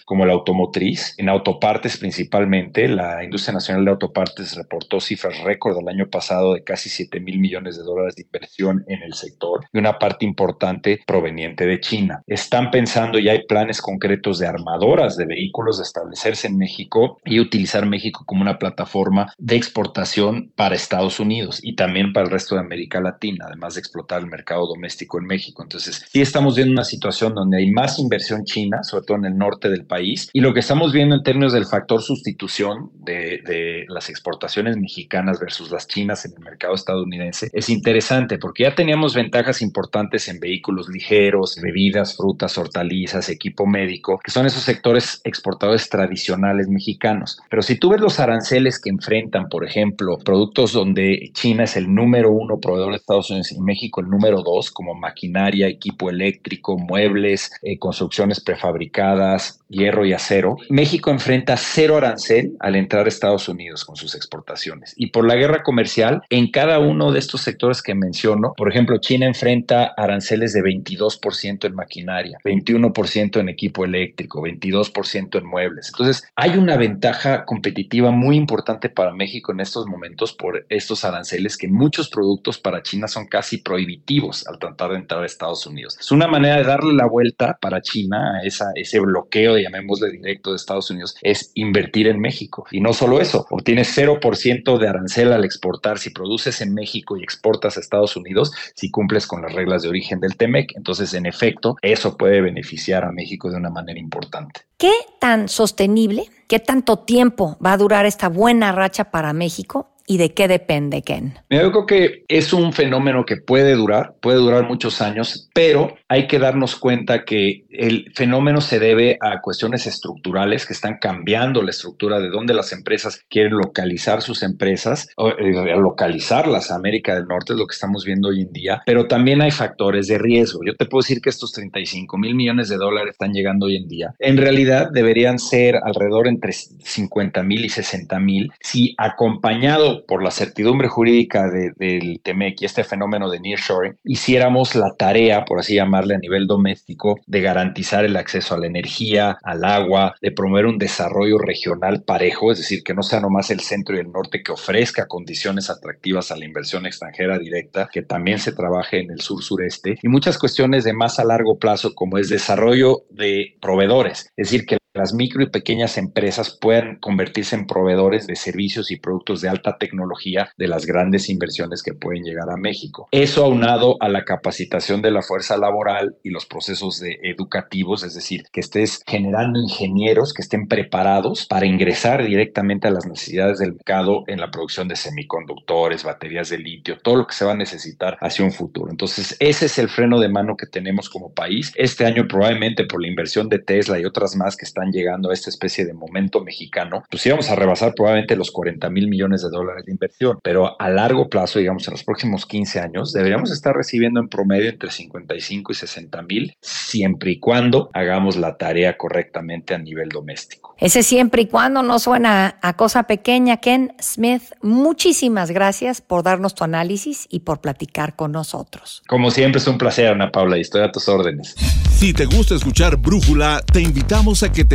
como 0.05 0.25
la 0.25 0.33
automotriz, 0.33 1.15
en 1.17 1.29
autopartes 1.29 1.97
principalmente. 1.97 2.88
La 2.88 3.24
industria 3.24 3.53
nacional 3.53 3.85
de 3.85 3.91
autopartes 3.91 4.55
reportó 4.55 5.00
cifras 5.00 5.39
récord 5.43 5.77
el 5.79 5.88
año 5.88 6.09
pasado 6.09 6.53
de 6.53 6.63
casi 6.63 6.89
7 6.89 7.19
mil 7.19 7.39
millones 7.39 7.77
de 7.77 7.83
dólares 7.83 8.15
de 8.15 8.24
inversión 8.24 8.83
en 8.88 9.01
el 9.03 9.13
sector 9.13 9.65
y 9.71 9.77
una 9.77 9.97
parte 9.97 10.25
importante 10.25 11.01
proveniente 11.05 11.65
de 11.65 11.79
China. 11.79 12.21
Están 12.27 12.71
pensando 12.71 13.19
y 13.19 13.29
hay 13.29 13.45
planes 13.45 13.81
concretos 13.81 14.39
de 14.39 14.47
armadoras 14.47 15.15
de 15.17 15.25
vehículos 15.25 15.77
de 15.77 15.83
establecerse 15.83 16.47
en 16.47 16.57
México 16.57 17.19
y 17.24 17.39
utilizar 17.39 17.85
México 17.85 18.24
como 18.25 18.41
una 18.41 18.59
plataforma 18.59 19.31
de 19.38 19.55
exportación 19.55 20.51
para 20.55 20.75
Estados 20.75 21.19
Unidos 21.19 21.59
y 21.63 21.75
también 21.75 22.13
para 22.13 22.25
el 22.25 22.31
resto 22.31 22.55
de 22.55 22.62
América 22.62 23.00
Latina, 23.00 23.45
además 23.47 23.75
de 23.75 23.79
explotar 23.79 24.21
el 24.21 24.27
mercado 24.27 24.67
doméstico 24.67 25.17
en 25.17 25.25
México. 25.25 25.63
Entonces, 25.63 26.05
sí 26.12 26.21
estamos 26.21 26.55
viendo 26.55 26.74
una 26.74 26.83
situación 26.83 27.33
donde 27.33 27.57
hay 27.57 27.71
más 27.71 28.00
inversión 28.00 28.43
china, 28.43 28.83
sobre 28.83 29.05
todo 29.05 29.17
en 29.17 29.25
el 29.25 29.38
norte 29.45 29.69
del 29.69 29.85
país, 29.85 30.29
y 30.33 30.39
lo 30.39 30.53
que 30.53 30.61
estamos 30.61 30.91
viendo 30.91 31.15
en 31.15 31.23
términos 31.23 31.53
del 31.53 31.65
factor 31.65 32.01
sustitución 32.01 32.89
de, 32.95 33.41
de 33.45 33.85
las 33.89 34.09
exportaciones 34.09 34.77
mexicanas 34.77 35.39
versus 35.39 35.71
las 35.71 35.87
chinas 35.87 36.25
en 36.25 36.33
el 36.37 36.43
mercado 36.43 36.73
estadounidense 36.73 37.49
es 37.53 37.69
interesante 37.69 38.37
porque 38.37 38.63
ya 38.63 38.75
teníamos 38.75 39.13
ventajas 39.13 39.61
importantes 39.61 40.27
en 40.27 40.39
vehículos 40.39 40.87
ligeros, 40.89 41.57
bebidas, 41.61 42.15
frutas, 42.17 42.57
hortalizas, 42.57 43.29
equipo 43.29 43.65
médico, 43.65 44.19
que 44.23 44.31
son 44.31 44.45
esos 44.45 44.63
sectores 44.63 45.21
exportadores 45.23 45.89
tradicionales 45.89 46.67
mexicanos. 46.67 47.39
Pero 47.49 47.61
si 47.61 47.77
tú 47.77 47.89
ves 47.89 48.01
los 48.01 48.19
aranceles 48.19 48.79
que 48.79 48.89
enfrentan, 48.89 49.47
por 49.49 49.65
ejemplo, 49.65 50.17
productos 50.23 50.73
donde 50.73 51.31
China 51.33 51.63
es 51.65 51.75
el 51.77 51.93
número 51.93 52.31
uno 52.31 52.59
proveedor 52.59 52.91
de 52.91 52.97
Estados 52.97 53.29
Unidos 53.29 53.51
y 53.51 53.61
México 53.61 54.01
el 54.01 54.09
número 54.09 54.41
dos, 54.41 54.71
como 54.71 54.93
maquinaria, 54.93 55.67
equipo 55.67 56.09
eléctrico, 56.09 56.77
muebles, 56.77 57.51
eh, 57.61 57.77
construcciones 57.77 58.39
prefabricadas, 58.39 59.25
hierro 59.70 60.05
y 60.05 60.13
acero, 60.13 60.58
México 60.70 61.12
enfrenta 61.12 61.58
cero 61.58 61.98
arancel 61.98 62.55
al 62.60 62.75
entrar 62.75 63.05
a 63.05 63.10
Estados 63.10 63.50
Unidos 63.50 63.84
con 63.86 63.96
sus 63.96 64.15
exportaciones. 64.15 64.94
Y 64.96 65.08
por 65.08 65.27
la 65.27 65.36
guerra 65.36 65.63
comercial, 65.63 66.22
en 66.29 66.51
cada 66.51 66.79
uno 66.79 67.12
de 67.12 67.20
estos 67.20 67.41
sectores 67.41 67.82
que 67.82 67.96
menciono, 67.96 68.53
por 68.55 68.70
ejemplo, 68.72 68.98
China 69.00 69.25
enfrenta 69.25 69.94
aranceles 69.98 70.53
de 70.53 70.62
22% 70.62 71.65
en 71.65 71.75
maquinaria, 71.75 72.38
21% 72.44 73.39
en 73.39 73.50
equipo 73.50 73.86
eléctrico, 73.86 74.41
22% 74.41 75.38
en 75.38 75.46
muebles. 75.46 75.89
Entonces, 75.94 76.24
hay 76.36 76.58
una 76.58 76.77
ventaja 76.77 77.46
competitiva 77.46 78.12
muy 78.12 78.36
importante 78.36 78.89
para 78.89 79.13
México 79.13 79.51
en 79.51 79.60
estos 79.60 79.88
momentos 79.88 80.34
por 80.34 80.65
estos 80.70 81.03
aranceles 81.05 81.58
que 81.58 81.67
muchos 81.67 82.10
productos 82.10 82.58
para 82.60 82.82
China 82.84 83.08
son 83.08 83.27
casi 83.27 83.58
prohibitivos 83.58 84.48
al 84.48 84.60
tratar 84.60 84.91
de 84.91 84.98
entrar 84.98 85.24
a 85.24 85.25
Estados 85.25 85.65
Unidos. 85.65 85.98
Es 86.00 86.12
una 86.12 86.27
manera 86.27 86.58
de 86.58 86.63
darle 86.63 86.94
la 86.94 87.08
vuelta 87.08 87.58
para 87.60 87.82
China 87.82 88.39
a 88.39 88.46
ese 88.46 89.00
bloqueo, 89.15 89.57
llamémosle 89.57 90.12
directo 90.12 90.51
de 90.51 90.57
Estados 90.57 90.89
Unidos, 90.91 91.15
es 91.22 91.51
invertir 91.55 92.07
en 92.07 92.19
México. 92.19 92.65
Y 92.72 92.81
no 92.81 92.93
solo 92.93 93.22
eso, 93.22 93.45
obtienes 93.50 93.98
0% 93.98 94.77
de 94.77 94.88
arancel 94.88 95.31
al 95.31 95.45
exportar 95.45 95.98
si 96.00 96.10
produces 96.10 96.62
en 96.62 96.74
México 96.74 97.17
y 97.17 97.24
exportas 97.24 97.77
a 97.77 97.79
Estados 97.79 98.17
Unidos, 98.17 98.51
si 98.75 98.91
cumples 98.91 99.27
con 99.27 99.41
las 99.41 99.53
reglas 99.53 99.84
de 99.84 99.89
origen 99.89 100.19
del 100.19 100.36
TEMEC. 100.36 100.74
Entonces, 100.75 101.13
en 101.13 101.25
efecto, 101.25 101.77
eso 101.81 102.17
puede 102.17 102.41
beneficiar 102.41 103.05
a 103.05 103.12
México 103.12 103.50
de 103.50 103.57
una 103.57 103.69
manera 103.69 104.00
importante. 104.00 104.62
¿Qué 104.77 104.93
tan 105.19 105.48
sostenible, 105.48 106.25
qué 106.48 106.60
tanto 106.60 107.00
tiempo 107.00 107.57
va 107.65 107.74
a 107.74 107.77
durar 107.77 108.05
esta 108.05 108.27
buena 108.27 108.72
racha 108.74 109.05
para 109.12 109.31
México? 109.34 109.94
¿Y 110.07 110.17
de 110.17 110.33
qué 110.33 110.47
depende, 110.47 111.01
Ken? 111.01 111.33
Yo 111.50 111.71
creo 111.71 111.85
que 111.85 112.25
es 112.27 112.53
un 112.53 112.74
fenómeno 112.74 113.25
que 113.25 113.38
puede 113.38 113.74
durar, 113.74 114.15
puede 114.21 114.38
durar 114.38 114.67
muchos 114.67 115.01
años, 115.01 115.50
pero 115.53 115.95
hay 116.07 116.27
que 116.27 116.38
darnos 116.38 116.75
cuenta 116.75 117.25
que 117.25 117.65
el 117.69 118.12
fenómeno 118.13 118.62
se 118.62 118.79
debe 118.79 119.17
a 119.19 119.41
cuestiones 119.41 119.88
estructurales 119.88 120.65
que 120.65 120.74
están 120.74 120.97
cambiando 121.01 121.63
la 121.63 121.71
estructura 121.71 122.19
de 122.19 122.29
dónde 122.29 122.53
las 122.53 122.71
empresas 122.71 123.25
quieren 123.29 123.53
localizar 123.53 124.21
sus 124.21 124.43
empresas, 124.43 125.07
o, 125.17 125.29
eh, 125.29 125.75
localizarlas 125.75 126.71
a 126.71 126.75
América 126.75 127.15
del 127.15 127.25
Norte, 127.25 127.53
es 127.53 127.59
lo 127.59 127.65
que 127.65 127.74
estamos 127.74 128.05
viendo 128.05 128.29
hoy 128.29 128.41
en 128.41 128.51
día, 128.51 128.83
pero 128.85 129.07
también 129.07 129.41
hay 129.41 129.51
factores 129.51 130.07
de 130.07 130.19
riesgo. 130.19 130.59
Yo 130.65 130.75
te 130.75 130.85
puedo 130.85 131.01
decir 131.01 131.19
que 131.19 131.29
estos 131.29 131.51
35 131.53 132.17
mil 132.17 132.35
millones 132.35 132.69
de 132.69 132.77
dólares 132.77 133.12
están 133.13 133.33
llegando 133.33 133.65
hoy 133.65 133.77
en 133.77 133.88
día. 133.88 134.13
En 134.19 134.38
realidad 134.38 134.89
deberían 134.91 135.39
ser 135.39 135.77
alrededor 135.83 136.27
entre 136.27 136.53
50 136.53 137.41
mil 137.43 137.65
y 137.65 137.69
60 137.69 138.19
mil 138.19 138.51
si 138.62 138.93
acompañado 138.97 139.94
por 140.07 140.23
la 140.23 140.31
certidumbre 140.31 140.87
jurídica 140.87 141.49
del 141.49 142.19
TEMEC 142.23 142.61
y 142.61 142.65
este 142.65 142.83
fenómeno 142.83 143.29
de 143.29 143.39
nearshoring, 143.39 143.97
hiciéramos 144.03 144.75
la 144.75 144.95
tarea, 144.97 145.45
por 145.45 145.59
así 145.59 145.75
llamarle 145.75 146.15
a 146.15 146.19
nivel 146.19 146.47
doméstico, 146.47 147.19
de 147.25 147.41
garantizar 147.41 148.05
el 148.05 148.17
acceso 148.17 148.55
a 148.55 148.59
la 148.59 148.67
energía, 148.67 149.37
al 149.43 149.63
agua, 149.63 150.15
de 150.21 150.31
promover 150.31 150.65
un 150.65 150.77
desarrollo 150.77 151.37
regional 151.37 152.03
parejo, 152.03 152.51
es 152.51 152.59
decir, 152.59 152.83
que 152.83 152.93
no 152.93 153.03
sea 153.03 153.19
nomás 153.19 153.51
el 153.51 153.59
centro 153.59 153.95
y 153.95 153.99
el 153.99 154.11
norte 154.11 154.43
que 154.43 154.51
ofrezca 154.51 155.07
condiciones 155.07 155.69
atractivas 155.69 156.31
a 156.31 156.37
la 156.37 156.45
inversión 156.45 156.85
extranjera 156.85 157.37
directa, 157.37 157.89
que 157.91 158.01
también 158.01 158.39
se 158.39 158.51
trabaje 158.51 158.99
en 158.99 159.11
el 159.11 159.21
sur-sureste, 159.21 159.97
y 160.01 160.07
muchas 160.07 160.37
cuestiones 160.37 160.83
de 160.83 160.93
más 160.93 161.19
a 161.19 161.25
largo 161.25 161.57
plazo, 161.57 161.93
como 161.93 162.17
es 162.17 162.29
desarrollo 162.29 163.03
de 163.09 163.55
proveedores, 163.61 164.31
es 164.35 164.49
decir, 164.49 164.65
que 164.65 164.77
las 164.95 165.13
micro 165.13 165.43
y 165.43 165.49
pequeñas 165.49 165.97
empresas 165.97 166.57
puedan 166.59 166.97
convertirse 166.99 167.55
en 167.55 167.67
proveedores 167.67 168.27
de 168.27 168.35
servicios 168.35 168.91
y 168.91 168.97
productos 168.97 169.41
de 169.41 169.49
alta 169.49 169.77
tecnología 169.77 170.49
de 170.57 170.67
las 170.67 170.85
grandes 170.85 171.29
inversiones 171.29 171.83
que 171.83 171.93
pueden 171.93 172.23
llegar 172.23 172.49
a 172.49 172.57
México. 172.57 173.09
Eso 173.11 173.43
aunado 173.43 173.97
a 173.99 174.07
la 174.07 174.23
capacitación 174.23 175.01
de 175.01 175.11
la 175.11 175.21
fuerza 175.21 175.57
laboral 175.57 176.15
y 176.23 176.29
los 176.29 176.45
procesos 176.45 177.01
educativos, 177.23 178.03
es 178.03 178.13
decir, 178.13 178.43
que 178.53 178.61
estés 178.61 179.01
generando 179.05 179.59
ingenieros 179.59 180.33
que 180.33 180.41
estén 180.41 180.67
preparados 180.67 181.45
para 181.45 181.65
ingresar 181.65 182.25
directamente 182.25 182.87
a 182.87 182.91
las 182.91 183.05
necesidades 183.05 183.59
del 183.59 183.73
mercado 183.73 184.23
en 184.27 184.39
la 184.39 184.49
producción 184.49 184.87
de 184.87 184.95
semiconductores, 184.95 186.05
baterías 186.05 186.49
de 186.49 186.57
litio, 186.57 186.97
todo 186.99 187.17
lo 187.17 187.27
que 187.27 187.35
se 187.35 187.43
va 187.43 187.51
a 187.51 187.57
necesitar 187.57 188.17
hacia 188.21 188.45
un 188.45 188.51
futuro. 188.51 188.89
Entonces, 188.89 189.35
ese 189.41 189.65
es 189.65 189.77
el 189.77 189.89
freno 189.89 190.19
de 190.19 190.29
mano 190.29 190.55
que 190.55 190.67
tenemos 190.67 191.09
como 191.09 191.33
país. 191.33 191.73
Este 191.75 192.05
año 192.05 192.27
probablemente 192.29 192.85
por 192.85 193.01
la 193.01 193.09
inversión 193.09 193.49
de 193.49 193.59
Tesla 193.59 193.99
y 193.99 194.05
otras 194.05 194.37
más 194.37 194.55
que 194.55 194.63
están 194.63 194.84
llegando 194.91 195.29
a 195.29 195.33
esta 195.33 195.49
especie 195.49 195.85
de 195.85 195.93
momento 195.93 196.43
mexicano, 196.43 197.03
pues 197.09 197.25
íbamos 197.25 197.49
a 197.49 197.55
rebasar 197.55 197.93
probablemente 197.93 198.35
los 198.35 198.51
40 198.51 198.89
mil 198.89 199.07
millones 199.07 199.43
de 199.43 199.49
dólares 199.49 199.85
de 199.85 199.91
inversión, 199.91 200.39
pero 200.43 200.79
a 200.79 200.89
largo 200.89 201.29
plazo, 201.29 201.59
digamos 201.59 201.87
en 201.87 201.93
los 201.93 202.03
próximos 202.03 202.45
15 202.45 202.79
años, 202.79 203.13
deberíamos 203.13 203.51
estar 203.51 203.75
recibiendo 203.75 204.19
en 204.19 204.29
promedio 204.29 204.69
entre 204.69 204.91
55 204.91 205.71
y 205.71 205.75
60 205.75 206.21
mil, 206.23 206.53
siempre 206.61 207.31
y 207.31 207.39
cuando 207.39 207.89
hagamos 207.93 208.35
la 208.35 208.57
tarea 208.57 208.97
correctamente 208.97 209.73
a 209.73 209.77
nivel 209.77 210.09
doméstico. 210.09 210.75
Ese 210.77 211.03
siempre 211.03 211.43
y 211.43 211.47
cuando 211.47 211.83
no 211.83 211.99
suena 211.99 212.57
a 212.61 212.75
cosa 212.75 213.03
pequeña, 213.03 213.57
Ken 213.57 213.93
Smith, 214.01 214.43
muchísimas 214.61 215.51
gracias 215.51 216.01
por 216.01 216.23
darnos 216.23 216.53
tu 216.53 216.63
análisis 216.63 217.27
y 217.29 217.41
por 217.41 217.61
platicar 217.61 218.15
con 218.15 218.31
nosotros. 218.31 219.01
Como 219.07 219.31
siempre 219.31 219.59
es 219.59 219.67
un 219.67 219.77
placer, 219.77 220.07
Ana 220.07 220.31
Paula, 220.31 220.57
y 220.57 220.61
estoy 220.61 220.81
a 220.81 220.91
tus 220.91 221.07
órdenes. 221.07 221.55
Si 221.95 222.13
te 222.13 222.25
gusta 222.25 222.55
escuchar 222.55 222.97
Brújula, 222.97 223.61
te 223.71 223.81
invitamos 223.81 224.43
a 224.43 224.51
que 224.51 224.65
te 224.65 224.75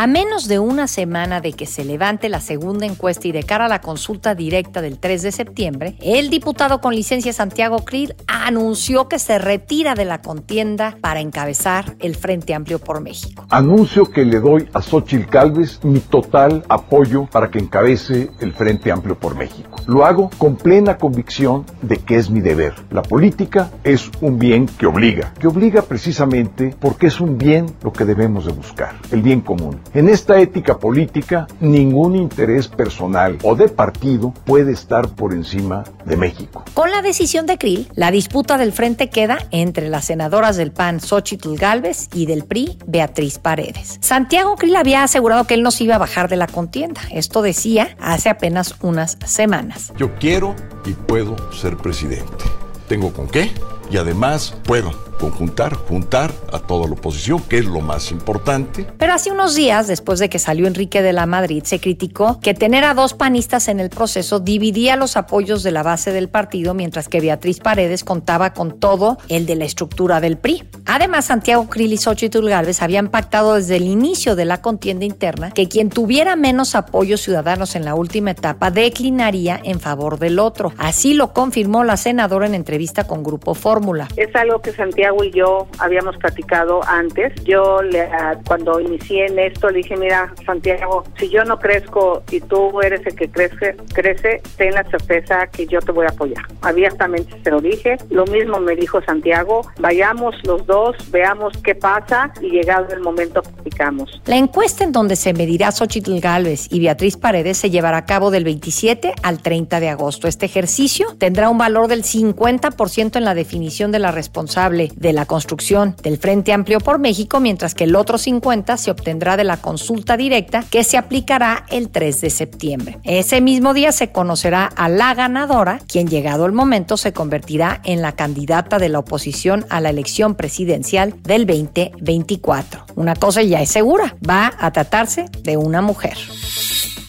A 0.00 0.06
menos 0.06 0.46
de 0.46 0.60
una 0.60 0.86
semana 0.86 1.40
de 1.40 1.54
que 1.54 1.66
se 1.66 1.84
levante 1.84 2.28
la 2.28 2.38
segunda 2.38 2.86
encuesta 2.86 3.26
y 3.26 3.32
de 3.32 3.42
cara 3.42 3.64
a 3.64 3.68
la 3.68 3.80
consulta 3.80 4.36
directa 4.36 4.80
del 4.80 5.00
3 5.00 5.22
de 5.22 5.32
septiembre, 5.32 5.96
el 6.00 6.30
diputado 6.30 6.80
con 6.80 6.94
licencia 6.94 7.32
Santiago 7.32 7.84
Krill 7.84 8.14
anunció 8.28 9.08
que 9.08 9.18
se 9.18 9.40
retira 9.40 9.96
de 9.96 10.04
la 10.04 10.22
contienda 10.22 10.96
para 11.00 11.18
encabezar 11.18 11.96
el 11.98 12.14
Frente 12.14 12.54
Amplio 12.54 12.78
por 12.78 13.00
México. 13.00 13.44
Anuncio 13.50 14.08
que 14.08 14.24
le 14.24 14.38
doy 14.38 14.68
a 14.72 14.82
Xochitl 14.82 15.28
Calves 15.28 15.80
mi 15.82 15.98
total 15.98 16.62
apoyo 16.68 17.26
para 17.26 17.50
que 17.50 17.58
encabece 17.58 18.30
el 18.38 18.52
Frente 18.52 18.92
Amplio 18.92 19.18
por 19.18 19.34
México. 19.34 19.78
Lo 19.88 20.04
hago 20.04 20.30
con 20.38 20.54
plena 20.54 20.96
convicción 20.96 21.66
de 21.82 21.96
que 21.96 22.14
es 22.14 22.30
mi 22.30 22.40
deber. 22.40 22.74
La 22.92 23.02
política 23.02 23.72
es 23.82 24.08
un 24.20 24.38
bien 24.38 24.66
que 24.66 24.86
obliga, 24.86 25.34
que 25.40 25.48
obliga 25.48 25.82
precisamente 25.82 26.72
porque 26.78 27.08
es 27.08 27.20
un 27.20 27.36
bien 27.36 27.66
lo 27.82 27.92
que 27.92 28.04
debemos 28.04 28.46
de 28.46 28.52
buscar, 28.52 28.94
el 29.10 29.22
bien 29.22 29.40
común. 29.40 29.80
En 29.94 30.08
esta 30.08 30.38
ética 30.38 30.78
política, 30.78 31.46
ningún 31.60 32.14
interés 32.14 32.68
personal 32.68 33.38
o 33.42 33.54
de 33.54 33.68
partido 33.68 34.34
puede 34.44 34.72
estar 34.72 35.08
por 35.08 35.32
encima 35.32 35.84
de 36.04 36.16
México. 36.16 36.64
Con 36.74 36.90
la 36.90 37.00
decisión 37.00 37.46
de 37.46 37.56
Krill, 37.56 37.88
la 37.94 38.10
disputa 38.10 38.58
del 38.58 38.72
frente 38.72 39.08
queda 39.08 39.38
entre 39.50 39.88
las 39.88 40.04
senadoras 40.06 40.56
del 40.56 40.72
PAN 40.72 41.00
Xochitl 41.00 41.56
Galvez 41.56 42.08
y 42.12 42.26
del 42.26 42.44
PRI 42.44 42.78
Beatriz 42.86 43.38
Paredes. 43.38 43.98
Santiago 44.00 44.56
Krill 44.56 44.76
había 44.76 45.02
asegurado 45.02 45.44
que 45.44 45.54
él 45.54 45.62
no 45.62 45.70
se 45.70 45.84
iba 45.84 45.94
a 45.94 45.98
bajar 45.98 46.28
de 46.28 46.36
la 46.36 46.46
contienda. 46.46 47.00
Esto 47.10 47.42
decía 47.42 47.96
hace 47.98 48.28
apenas 48.28 48.74
unas 48.82 49.16
semanas. 49.24 49.92
Yo 49.96 50.14
quiero 50.16 50.54
y 50.84 50.92
puedo 50.92 51.36
ser 51.52 51.76
presidente. 51.76 52.44
¿Tengo 52.88 53.12
con 53.12 53.28
qué? 53.28 53.50
Y 53.90 53.96
además 53.96 54.54
puedo 54.64 54.92
conjuntar, 55.18 55.74
juntar 55.74 56.32
a 56.52 56.58
toda 56.58 56.86
la 56.86 56.94
oposición, 56.94 57.40
que 57.40 57.58
es 57.58 57.64
lo 57.64 57.80
más 57.80 58.10
importante. 58.10 58.86
Pero 58.98 59.12
hace 59.12 59.30
unos 59.30 59.54
días, 59.54 59.86
después 59.86 60.18
de 60.18 60.28
que 60.28 60.38
salió 60.38 60.66
Enrique 60.66 61.02
de 61.02 61.12
la 61.12 61.26
Madrid, 61.26 61.64
se 61.64 61.80
criticó 61.80 62.40
que 62.40 62.54
tener 62.54 62.84
a 62.84 62.94
dos 62.94 63.14
panistas 63.14 63.68
en 63.68 63.80
el 63.80 63.90
proceso 63.90 64.40
dividía 64.40 64.96
los 64.96 65.16
apoyos 65.16 65.62
de 65.62 65.72
la 65.72 65.82
base 65.82 66.12
del 66.12 66.28
partido, 66.28 66.72
mientras 66.72 67.08
que 67.08 67.20
Beatriz 67.20 67.60
Paredes 67.60 68.04
contaba 68.04 68.52
con 68.54 68.78
todo 68.78 69.18
el 69.28 69.46
de 69.46 69.56
la 69.56 69.64
estructura 69.64 70.20
del 70.20 70.38
PRI. 70.38 70.64
Además, 70.86 71.26
Santiago 71.26 71.68
Krill 71.68 71.92
y 71.92 71.98
Xochitl 71.98 72.48
Gálvez 72.48 72.80
habían 72.82 73.08
pactado 73.08 73.54
desde 73.54 73.76
el 73.76 73.84
inicio 73.84 74.36
de 74.36 74.44
la 74.44 74.62
contienda 74.62 75.04
interna 75.04 75.50
que 75.50 75.68
quien 75.68 75.90
tuviera 75.90 76.36
menos 76.36 76.74
apoyos 76.74 77.20
ciudadanos 77.20 77.74
en 77.74 77.84
la 77.84 77.94
última 77.94 78.30
etapa 78.30 78.70
declinaría 78.70 79.60
en 79.62 79.80
favor 79.80 80.18
del 80.18 80.38
otro. 80.38 80.72
Así 80.78 81.14
lo 81.14 81.32
confirmó 81.32 81.84
la 81.84 81.96
senadora 81.96 82.46
en 82.46 82.54
entrevista 82.54 83.04
con 83.04 83.22
Grupo 83.22 83.54
Fórmula. 83.78 84.08
Es 84.16 84.34
algo 84.34 84.60
que 84.60 84.72
Santiago 84.72 85.22
y 85.22 85.30
yo 85.30 85.68
habíamos 85.78 86.16
platicado 86.16 86.80
antes. 86.88 87.32
Yo 87.44 87.80
le, 87.82 88.08
cuando 88.46 88.80
inicié 88.80 89.26
en 89.26 89.38
esto 89.38 89.70
le 89.70 89.78
dije, 89.78 89.96
mira, 89.96 90.34
Santiago, 90.44 91.04
si 91.16 91.28
yo 91.28 91.44
no 91.44 91.60
crezco 91.60 92.24
y 92.30 92.40
tú 92.40 92.80
eres 92.80 93.06
el 93.06 93.14
que 93.14 93.30
crece, 93.30 93.76
crece, 93.94 94.42
ten 94.56 94.74
la 94.74 94.82
certeza 94.84 95.46
que 95.46 95.66
yo 95.66 95.78
te 95.80 95.92
voy 95.92 96.06
a 96.06 96.08
apoyar. 96.08 96.44
Abiertamente 96.62 97.36
se 97.44 97.50
lo 97.50 97.60
dije. 97.60 97.98
Lo 98.10 98.24
mismo 98.26 98.58
me 98.58 98.74
dijo 98.74 99.00
Santiago, 99.02 99.62
vayamos 99.78 100.34
los 100.44 100.66
dos, 100.66 100.96
veamos 101.12 101.52
qué 101.62 101.76
pasa 101.76 102.32
y 102.40 102.50
llegado 102.50 102.88
el 102.92 103.00
momento 103.00 103.42
platicamos. 103.42 104.20
La 104.26 104.36
encuesta 104.36 104.82
en 104.82 104.90
donde 104.90 105.14
se 105.14 105.32
medirá 105.34 105.70
Xochitl 105.70 106.18
Galvez 106.18 106.66
y 106.70 106.80
Beatriz 106.80 107.16
Paredes 107.16 107.58
se 107.58 107.70
llevará 107.70 107.98
a 107.98 108.06
cabo 108.06 108.32
del 108.32 108.42
27 108.42 109.14
al 109.22 109.40
30 109.40 109.78
de 109.78 109.88
agosto. 109.88 110.26
Este 110.26 110.46
ejercicio 110.46 111.14
tendrá 111.18 111.48
un 111.48 111.58
valor 111.58 111.86
del 111.86 112.02
50% 112.02 113.16
en 113.16 113.24
la 113.24 113.34
definición 113.34 113.67
de 113.68 113.98
la 113.98 114.12
responsable 114.12 114.90
de 114.96 115.12
la 115.12 115.26
construcción 115.26 115.94
del 116.02 116.16
Frente 116.16 116.54
Amplio 116.54 116.80
por 116.80 116.98
México, 116.98 117.38
mientras 117.38 117.74
que 117.74 117.84
el 117.84 117.96
otro 117.96 118.16
50 118.16 118.78
se 118.78 118.90
obtendrá 118.90 119.36
de 119.36 119.44
la 119.44 119.58
consulta 119.58 120.16
directa 120.16 120.64
que 120.70 120.84
se 120.84 120.96
aplicará 120.96 121.66
el 121.68 121.90
3 121.90 122.22
de 122.22 122.30
septiembre. 122.30 122.98
Ese 123.04 123.42
mismo 123.42 123.74
día 123.74 123.92
se 123.92 124.10
conocerá 124.10 124.64
a 124.64 124.88
la 124.88 125.12
ganadora, 125.14 125.80
quien 125.86 126.08
llegado 126.08 126.46
el 126.46 126.52
momento 126.52 126.96
se 126.96 127.12
convertirá 127.12 127.82
en 127.84 128.00
la 128.00 128.12
candidata 128.12 128.78
de 128.78 128.88
la 128.88 129.00
oposición 129.00 129.66
a 129.68 129.82
la 129.82 129.90
elección 129.90 130.34
presidencial 130.34 131.14
del 131.22 131.46
2024. 131.46 132.86
Una 132.96 133.14
cosa 133.16 133.42
ya 133.42 133.60
es 133.60 133.68
segura, 133.68 134.16
va 134.28 134.54
a 134.58 134.70
tratarse 134.72 135.26
de 135.42 135.58
una 135.58 135.82
mujer. 135.82 136.16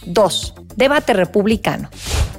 2. 0.05 0.55
Debate 0.75 1.13
republicano. 1.13 1.89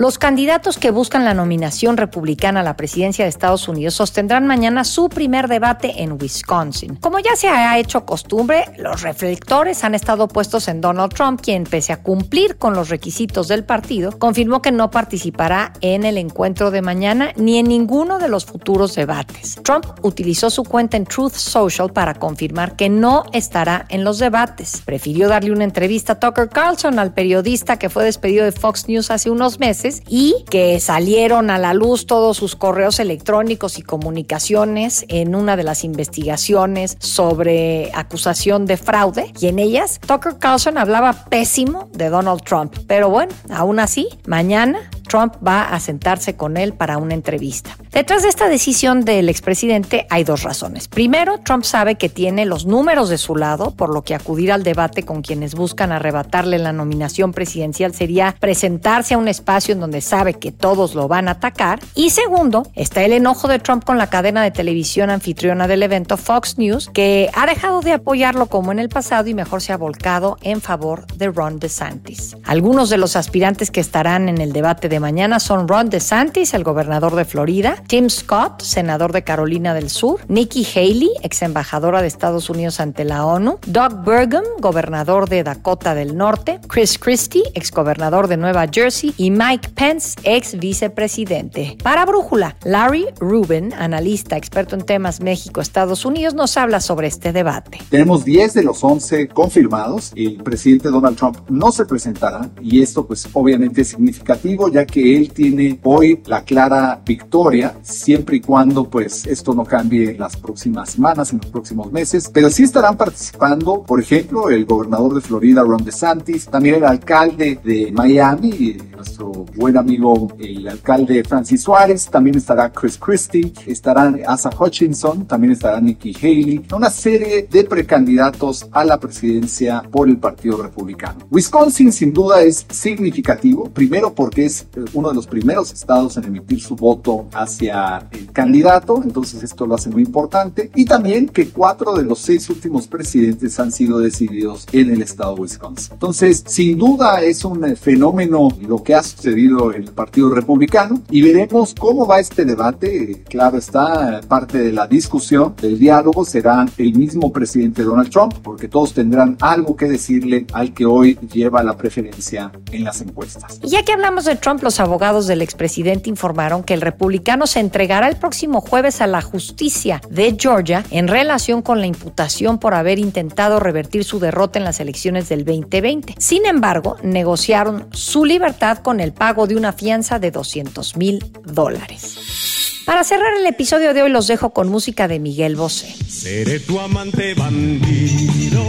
Los 0.00 0.16
candidatos 0.16 0.78
que 0.78 0.92
buscan 0.92 1.26
la 1.26 1.35
nominación 1.35 1.99
republicana 1.99 2.61
a 2.61 2.62
la 2.62 2.75
presidencia 2.75 3.26
de 3.26 3.28
Estados 3.28 3.69
Unidos 3.69 3.92
sostendrán 3.92 4.47
mañana 4.47 4.83
su 4.85 5.11
primer 5.11 5.47
debate 5.47 6.02
en 6.02 6.16
Wisconsin. 6.19 6.97
Como 6.97 7.19
ya 7.19 7.37
se 7.37 7.49
ha 7.49 7.78
hecho 7.78 8.07
costumbre, 8.07 8.64
los 8.78 9.02
reflectores 9.02 9.85
han 9.85 9.95
estado 9.95 10.26
puestos 10.26 10.69
en 10.69 10.80
Donald 10.80 11.12
Trump, 11.12 11.42
quien, 11.42 11.64
pese 11.64 11.92
a 11.92 12.02
cumplir 12.02 12.57
con 12.57 12.73
los 12.73 12.88
requisitos 12.88 13.47
del 13.49 13.62
partido, 13.62 14.19
confirmó 14.19 14.62
que 14.62 14.73
no 14.73 14.90
participará 14.90 15.75
en 15.83 16.04
el 16.04 16.16
encuentro 16.16 16.71
de 16.71 16.80
mañana 16.80 17.35
ni 17.37 17.59
en 17.59 17.69
ninguno 17.69 18.19
de 18.19 18.30
los 18.30 18.47
futuros 18.47 18.95
debates. 18.95 19.61
Trump 19.64 19.85
utilizó 20.00 20.49
su 20.49 20.64
cuenta 20.64 20.97
en 20.97 21.04
Truth 21.04 21.35
Social 21.35 21.92
para 21.92 22.14
confirmar 22.14 22.75
que 22.75 22.88
no 22.88 23.25
estará 23.35 23.85
en 23.90 24.04
los 24.04 24.19
debates. 24.19 24.80
Prefirió 24.83 25.28
darle 25.28 25.52
una 25.52 25.64
entrevista 25.64 26.14
a 26.14 26.21
Tucker 26.21 26.49
Carlson, 26.49 26.99
al 26.99 27.12
periodista 27.12 27.78
que 27.78 27.90
fue 27.90 28.02
despedido 28.02 28.47
de 28.47 28.52
Fox 28.52 28.88
News 28.88 29.11
hace 29.11 29.28
unos 29.28 29.61
meses, 29.61 29.89
y 30.09 30.44
que 30.49 30.80
salieron 30.80 31.50
a 31.50 31.59
la 31.59 31.75
luz 31.75 32.06
todos 32.06 32.37
sus 32.37 32.56
correos 32.56 33.00
electrónicos 33.00 33.78
y 33.78 33.82
comunicaciones 33.82 35.04
en 35.09 35.35
una 35.35 35.56
de 35.56 35.64
las 35.64 35.85
investigaciones 35.85 36.97
sobre 37.00 37.90
acusación 37.94 38.66
de 38.66 38.76
fraude 38.76 39.32
y 39.40 39.47
en 39.47 39.59
ellas 39.59 40.00
Tucker 40.06 40.38
Carlson 40.38 40.78
hablaba 40.78 41.25
pésimo 41.28 41.88
de 41.92 42.09
Donald 42.09 42.42
Trump. 42.42 42.75
Pero 42.87 43.11
bueno, 43.11 43.32
aún 43.50 43.78
así, 43.78 44.09
mañana 44.26 44.90
Trump 45.10 45.34
va 45.44 45.64
a 45.64 45.80
sentarse 45.80 46.36
con 46.36 46.56
él 46.56 46.72
para 46.72 46.96
una 46.96 47.14
entrevista. 47.14 47.76
Detrás 47.90 48.22
de 48.22 48.28
esta 48.28 48.48
decisión 48.48 49.04
del 49.04 49.28
expresidente 49.28 50.06
hay 50.08 50.22
dos 50.22 50.44
razones. 50.44 50.86
Primero, 50.86 51.38
Trump 51.38 51.64
sabe 51.64 51.96
que 51.96 52.08
tiene 52.08 52.46
los 52.46 52.64
números 52.64 53.08
de 53.08 53.18
su 53.18 53.34
lado, 53.34 53.72
por 53.72 53.92
lo 53.92 54.02
que 54.02 54.14
acudir 54.14 54.52
al 54.52 54.62
debate 54.62 55.02
con 55.02 55.22
quienes 55.22 55.56
buscan 55.56 55.90
arrebatarle 55.90 56.58
la 56.58 56.72
nominación 56.72 57.32
presidencial 57.32 57.92
sería 57.92 58.36
presentarse 58.38 59.14
a 59.14 59.18
un 59.18 59.26
espacio 59.26 59.75
en 59.75 59.80
donde 59.80 60.00
sabe 60.00 60.34
que 60.34 60.52
todos 60.52 60.94
lo 60.94 61.08
van 61.08 61.26
a 61.26 61.32
atacar. 61.32 61.80
Y 61.96 62.10
segundo, 62.10 62.62
está 62.76 63.02
el 63.02 63.12
enojo 63.12 63.49
de 63.49 63.58
Trump 63.58 63.84
con 63.84 63.99
la 63.99 64.10
cadena 64.10 64.44
de 64.44 64.52
televisión 64.52 65.10
anfitriona 65.10 65.66
del 65.66 65.82
evento 65.82 66.16
Fox 66.18 66.56
News, 66.56 66.88
que 66.94 67.28
ha 67.34 67.46
dejado 67.46 67.80
de 67.80 67.94
apoyarlo 67.94 68.46
como 68.46 68.70
en 68.70 68.78
el 68.78 68.88
pasado 68.88 69.28
y 69.28 69.34
mejor 69.34 69.60
se 69.60 69.73
ha 69.73 69.76
volcado 69.76 70.38
en 70.42 70.60
favor 70.60 71.08
de 71.16 71.32
Ron 71.32 71.58
DeSantis. 71.58 72.36
Algunos 72.44 72.90
de 72.90 72.99
los 72.99 73.16
aspirantes 73.16 73.73
que 73.73 73.80
estarán 73.80 74.28
en 74.28 74.40
el 74.40 74.52
debate 74.52 74.88
de 74.88 75.00
mañana 75.00 75.41
son 75.41 75.67
Ron 75.67 75.91
DeSantis, 75.91 76.54
el 76.54 76.63
gobernador 76.63 77.17
de 77.17 77.25
Florida, 77.25 77.82
Tim 77.89 78.08
Scott, 78.08 78.63
senador 78.63 79.13
de 79.13 79.25
Carolina 79.25 79.75
del 79.75 79.91
Sur, 79.91 80.21
Nikki 80.28 80.65
Haley, 80.65 81.10
ex 81.23 81.43
embajadora 81.43 82.02
de 82.02 82.08
Estados 82.08 82.49
Unidos 82.50 82.78
ante 82.78 83.04
la 83.04 83.26
ONU, 83.26 83.58
Doug 83.67 84.04
Burgum, 84.04 84.45
gobernador 84.60 85.28
de 85.28 85.43
Dakota 85.43 85.95
del 85.95 86.17
Norte, 86.17 86.60
Chris 86.69 86.99
Christie, 86.99 87.43
ex 87.54 87.71
gobernador 87.71 88.28
de 88.28 88.36
Nueva 88.36 88.67
Jersey, 88.71 89.15
y 89.17 89.30
Mike 89.30 89.71
Pence, 89.71 90.21
ex 90.23 90.58
vicepresidente. 90.58 91.76
Para 91.82 92.04
Brújula, 92.04 92.56
Larry 92.65 93.06
Rubin, 93.19 93.73
analista 93.75 94.36
experto 94.36 94.76
en 94.76 94.82
temas 94.82 95.21
México-Estados 95.21 96.04
Unidos, 96.04 96.34
nos 96.34 96.56
habla 96.56 96.80
sobre 96.80 97.08
este 97.08 97.32
debate. 97.32 97.78
Tenemos 97.89 98.25
10 98.25 98.54
de 98.54 98.63
los 98.63 98.84
11 98.84 99.28
confirmados. 99.28 100.13
El 100.15 100.43
presidente 100.43 100.91
Donald 100.91 101.17
Trump 101.17 101.39
no 101.49 101.73
se 101.73 101.86
presentará 101.86 102.50
y 102.60 102.82
esto 102.82 103.06
pues 103.06 103.26
obviamente 103.32 103.82
es 103.82 103.89
significativo 103.89 104.69
ya 104.69 104.84
que 104.84 104.89
él 104.96 105.32
tiene 105.32 105.78
hoy 105.82 106.20
la 106.26 106.44
clara 106.44 107.00
victoria 107.04 107.74
siempre 107.82 108.36
y 108.36 108.40
cuando 108.40 108.88
pues 108.88 109.26
esto 109.26 109.54
no 109.54 109.64
cambie 109.64 110.10
en 110.10 110.18
las 110.18 110.36
próximas 110.36 110.90
semanas, 110.90 111.32
en 111.32 111.38
los 111.38 111.50
próximos 111.50 111.92
meses, 111.92 112.30
pero 112.32 112.50
sí 112.50 112.62
estarán 112.62 112.96
participando, 112.96 113.82
por 113.82 114.00
ejemplo, 114.00 114.50
el 114.50 114.64
gobernador 114.64 115.14
de 115.14 115.20
Florida, 115.20 115.62
Ron 115.62 115.84
DeSantis, 115.84 116.46
también 116.46 116.76
el 116.76 116.84
alcalde 116.84 117.60
de 117.62 117.92
Miami, 117.92 118.76
nuestro 118.94 119.46
buen 119.56 119.76
amigo 119.76 120.28
el 120.38 120.68
alcalde 120.68 121.22
Francis 121.24 121.62
Suárez, 121.62 122.08
también 122.10 122.36
estará 122.36 122.70
Chris 122.70 122.98
Christie, 122.98 123.52
estarán 123.66 124.20
Asa 124.26 124.50
Hutchinson, 124.50 125.26
también 125.26 125.52
estará 125.52 125.80
Nikki 125.80 126.14
Haley, 126.14 126.66
una 126.74 126.90
serie 126.90 127.48
de 127.50 127.64
precandidatos 127.64 128.68
a 128.72 128.84
la 128.84 128.98
presidencia 128.98 129.82
por 129.90 130.08
el 130.08 130.18
Partido 130.18 130.62
Republicano. 130.62 131.26
Wisconsin 131.30 131.92
sin 131.92 132.12
duda 132.12 132.42
es 132.42 132.66
significativo, 132.70 133.64
primero 133.70 134.14
porque 134.14 134.44
es 134.44 134.66
uno 134.93 135.08
de 135.10 135.14
los 135.14 135.26
primeros 135.26 135.73
estados 135.73 136.16
en 136.16 136.25
emitir 136.25 136.60
su 136.60 136.76
voto 136.76 137.26
hacia 137.32 138.08
el 138.12 138.32
candidato, 138.32 139.00
entonces 139.02 139.43
esto 139.43 139.66
lo 139.66 139.75
hace 139.75 139.90
muy 139.90 140.02
importante, 140.02 140.71
y 140.75 140.84
también 140.84 141.28
que 141.28 141.49
cuatro 141.49 141.95
de 141.95 142.04
los 142.04 142.19
seis 142.19 142.49
últimos 142.50 142.86
presidentes 142.86 143.58
han 143.58 143.73
sido 143.73 143.99
decididos 143.99 144.66
en 144.73 144.90
el 144.90 145.02
estado 145.02 145.34
de 145.34 145.43
Wisconsin. 145.43 145.93
Entonces, 145.93 146.45
sin 146.47 146.78
duda 146.78 147.23
es 147.23 147.45
un 147.45 147.64
eh, 147.64 147.76
fenómeno 147.76 148.49
lo 148.66 148.82
que 148.82 148.95
ha 148.95 149.02
sucedido 149.02 149.73
en 149.73 149.82
el 149.82 149.93
Partido 149.93 150.34
Republicano 150.34 151.02
y 151.10 151.23
veremos 151.23 151.75
cómo 151.78 152.06
va 152.06 152.21
este 152.21 152.45
debate. 152.45 153.25
Claro 153.28 153.58
está, 153.58 154.21
parte 154.28 154.58
de 154.58 154.73
la 154.73 154.86
discusión, 154.86 155.54
del 155.60 155.78
diálogo 155.78 156.25
será 156.25 156.66
el 156.78 156.95
mismo 156.95 157.32
presidente 157.32 157.82
Donald 157.82 158.10
Trump, 158.10 158.34
porque 158.43 158.69
todos 158.69 158.93
tendrán 158.93 159.36
algo 159.40 159.76
que 159.76 159.86
decirle 159.86 160.47
al 160.52 160.73
que 160.73 160.86
hoy 160.86 161.19
lleva 161.32 161.62
la 161.62 161.76
preferencia 161.76 162.52
en 162.73 162.84
las 162.84 163.00
encuestas. 163.00 163.58
Y 163.62 163.69
ya 163.69 163.84
que 163.84 163.93
hablamos 163.93 164.25
de 164.25 164.36
Trump, 164.36 164.62
los 164.71 164.78
abogados 164.78 165.26
del 165.26 165.43
expresidente 165.43 166.11
informaron 166.11 166.63
que 166.63 166.75
el 166.75 166.80
republicano 166.80 167.49
se 167.49 167.59
entregará 167.59 168.06
el 168.06 168.15
próximo 168.15 168.61
jueves 168.61 169.00
a 169.00 169.09
la 169.09 169.21
justicia 169.21 170.00
de 170.09 170.37
Georgia 170.39 170.85
en 170.93 171.09
relación 171.09 171.61
con 171.61 171.80
la 171.80 171.89
imputación 171.89 172.61
por 172.61 172.75
haber 172.75 173.00
intentado 173.00 173.59
revertir 173.59 174.04
su 174.04 174.21
derrota 174.21 174.61
en 174.61 174.65
las 174.65 174.78
elecciones 174.78 175.28
del 175.28 175.45
2020. 175.45 176.15
Sin 176.19 176.47
embargo, 176.47 176.97
negociaron 177.02 177.89
su 177.91 178.25
libertad 178.25 178.78
con 178.78 179.00
el 179.00 179.13
pago 179.13 179.49
de 179.49 179.56
una 179.56 179.73
fianza 179.73 180.21
de 180.21 180.30
200 180.30 180.97
mil 180.97 181.33
dólares. 181.43 182.85
Para 182.87 183.02
cerrar 183.02 183.35
el 183.41 183.47
episodio 183.47 183.93
de 183.93 184.04
hoy 184.04 184.11
los 184.11 184.28
dejo 184.28 184.50
con 184.50 184.69
música 184.69 185.09
de 185.09 185.19
Miguel 185.19 185.56
Bosé. 185.56 185.93
Seré 186.09 186.61
tu 186.61 186.78
amante 186.78 187.35
bandido, 187.35 188.63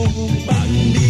bandido. 0.47 1.00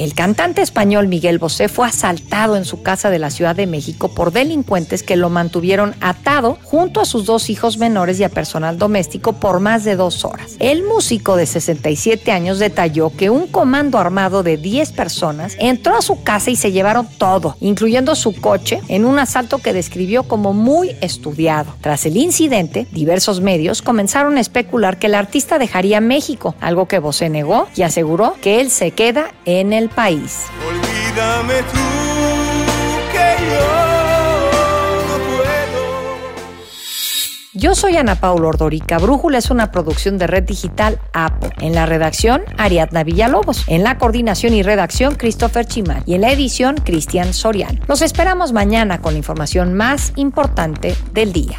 El 0.00 0.14
cantante 0.14 0.62
español 0.62 1.08
Miguel 1.08 1.38
Bosé 1.38 1.68
fue 1.68 1.86
asaltado 1.86 2.56
en 2.56 2.64
su 2.64 2.82
casa 2.82 3.10
de 3.10 3.18
la 3.18 3.28
Ciudad 3.28 3.54
de 3.54 3.66
México 3.66 4.08
por 4.08 4.32
delincuentes 4.32 5.02
que 5.02 5.14
lo 5.16 5.28
mantuvieron 5.28 5.94
atado 6.00 6.56
junto 6.62 7.02
a 7.02 7.04
sus 7.04 7.26
dos 7.26 7.50
hijos 7.50 7.76
menores 7.76 8.18
y 8.18 8.24
a 8.24 8.30
personal 8.30 8.78
doméstico 8.78 9.34
por 9.34 9.60
más 9.60 9.84
de 9.84 9.96
dos 9.96 10.24
horas. 10.24 10.56
El 10.58 10.84
músico 10.84 11.36
de 11.36 11.44
67 11.44 12.32
años 12.32 12.58
detalló 12.58 13.12
que 13.14 13.28
un 13.28 13.46
comando 13.46 13.98
armado 13.98 14.42
de 14.42 14.56
10 14.56 14.92
personas 14.92 15.54
entró 15.58 15.98
a 15.98 16.02
su 16.02 16.22
casa 16.22 16.50
y 16.50 16.56
se 16.56 16.72
llevaron 16.72 17.06
todo, 17.18 17.56
incluyendo 17.60 18.14
su 18.14 18.32
coche, 18.32 18.80
en 18.88 19.04
un 19.04 19.18
asalto 19.18 19.58
que 19.58 19.74
describió 19.74 20.22
como 20.22 20.54
muy 20.54 20.96
estudiado. 21.02 21.74
Tras 21.82 22.06
el 22.06 22.16
incidente, 22.16 22.86
diversos 22.92 23.42
medios 23.42 23.82
comenzaron 23.82 24.38
a 24.38 24.40
especular 24.40 24.98
que 24.98 25.08
el 25.08 25.14
artista 25.14 25.58
dejaría 25.58 26.00
México, 26.00 26.54
algo 26.60 26.88
que 26.88 27.00
Bosé 27.00 27.28
negó 27.28 27.68
y 27.76 27.82
aseguró 27.82 28.34
que 28.40 28.62
él 28.62 28.70
se 28.70 28.92
queda 28.92 29.29
en 29.44 29.72
el 29.72 29.88
país. 29.88 30.46
Olvídame 30.66 31.62
tú 31.62 31.78
que 33.12 33.36
yo 33.44 33.60
no 35.08 35.16
puedo. 35.24 36.20
Yo 37.52 37.74
soy 37.74 37.96
Ana 37.96 38.14
Paula 38.14 38.48
Ordorica. 38.48 38.98
Brújula 38.98 39.38
es 39.38 39.50
una 39.50 39.72
producción 39.72 40.18
de 40.18 40.26
Red 40.26 40.44
Digital 40.44 41.00
APO. 41.12 41.48
En 41.60 41.74
la 41.74 41.86
redacción, 41.86 42.42
Ariadna 42.58 43.04
Villalobos. 43.04 43.64
En 43.66 43.82
la 43.82 43.98
coordinación 43.98 44.54
y 44.54 44.62
redacción, 44.62 45.14
Christopher 45.16 45.66
Chimán. 45.66 46.02
Y 46.06 46.14
en 46.14 46.22
la 46.22 46.30
edición, 46.30 46.76
Cristian 46.76 47.34
Soriano. 47.34 47.80
Los 47.88 48.02
esperamos 48.02 48.52
mañana 48.52 49.00
con 49.00 49.14
la 49.14 49.18
información 49.18 49.74
más 49.74 50.12
importante 50.16 50.94
del 51.12 51.32
día. 51.32 51.58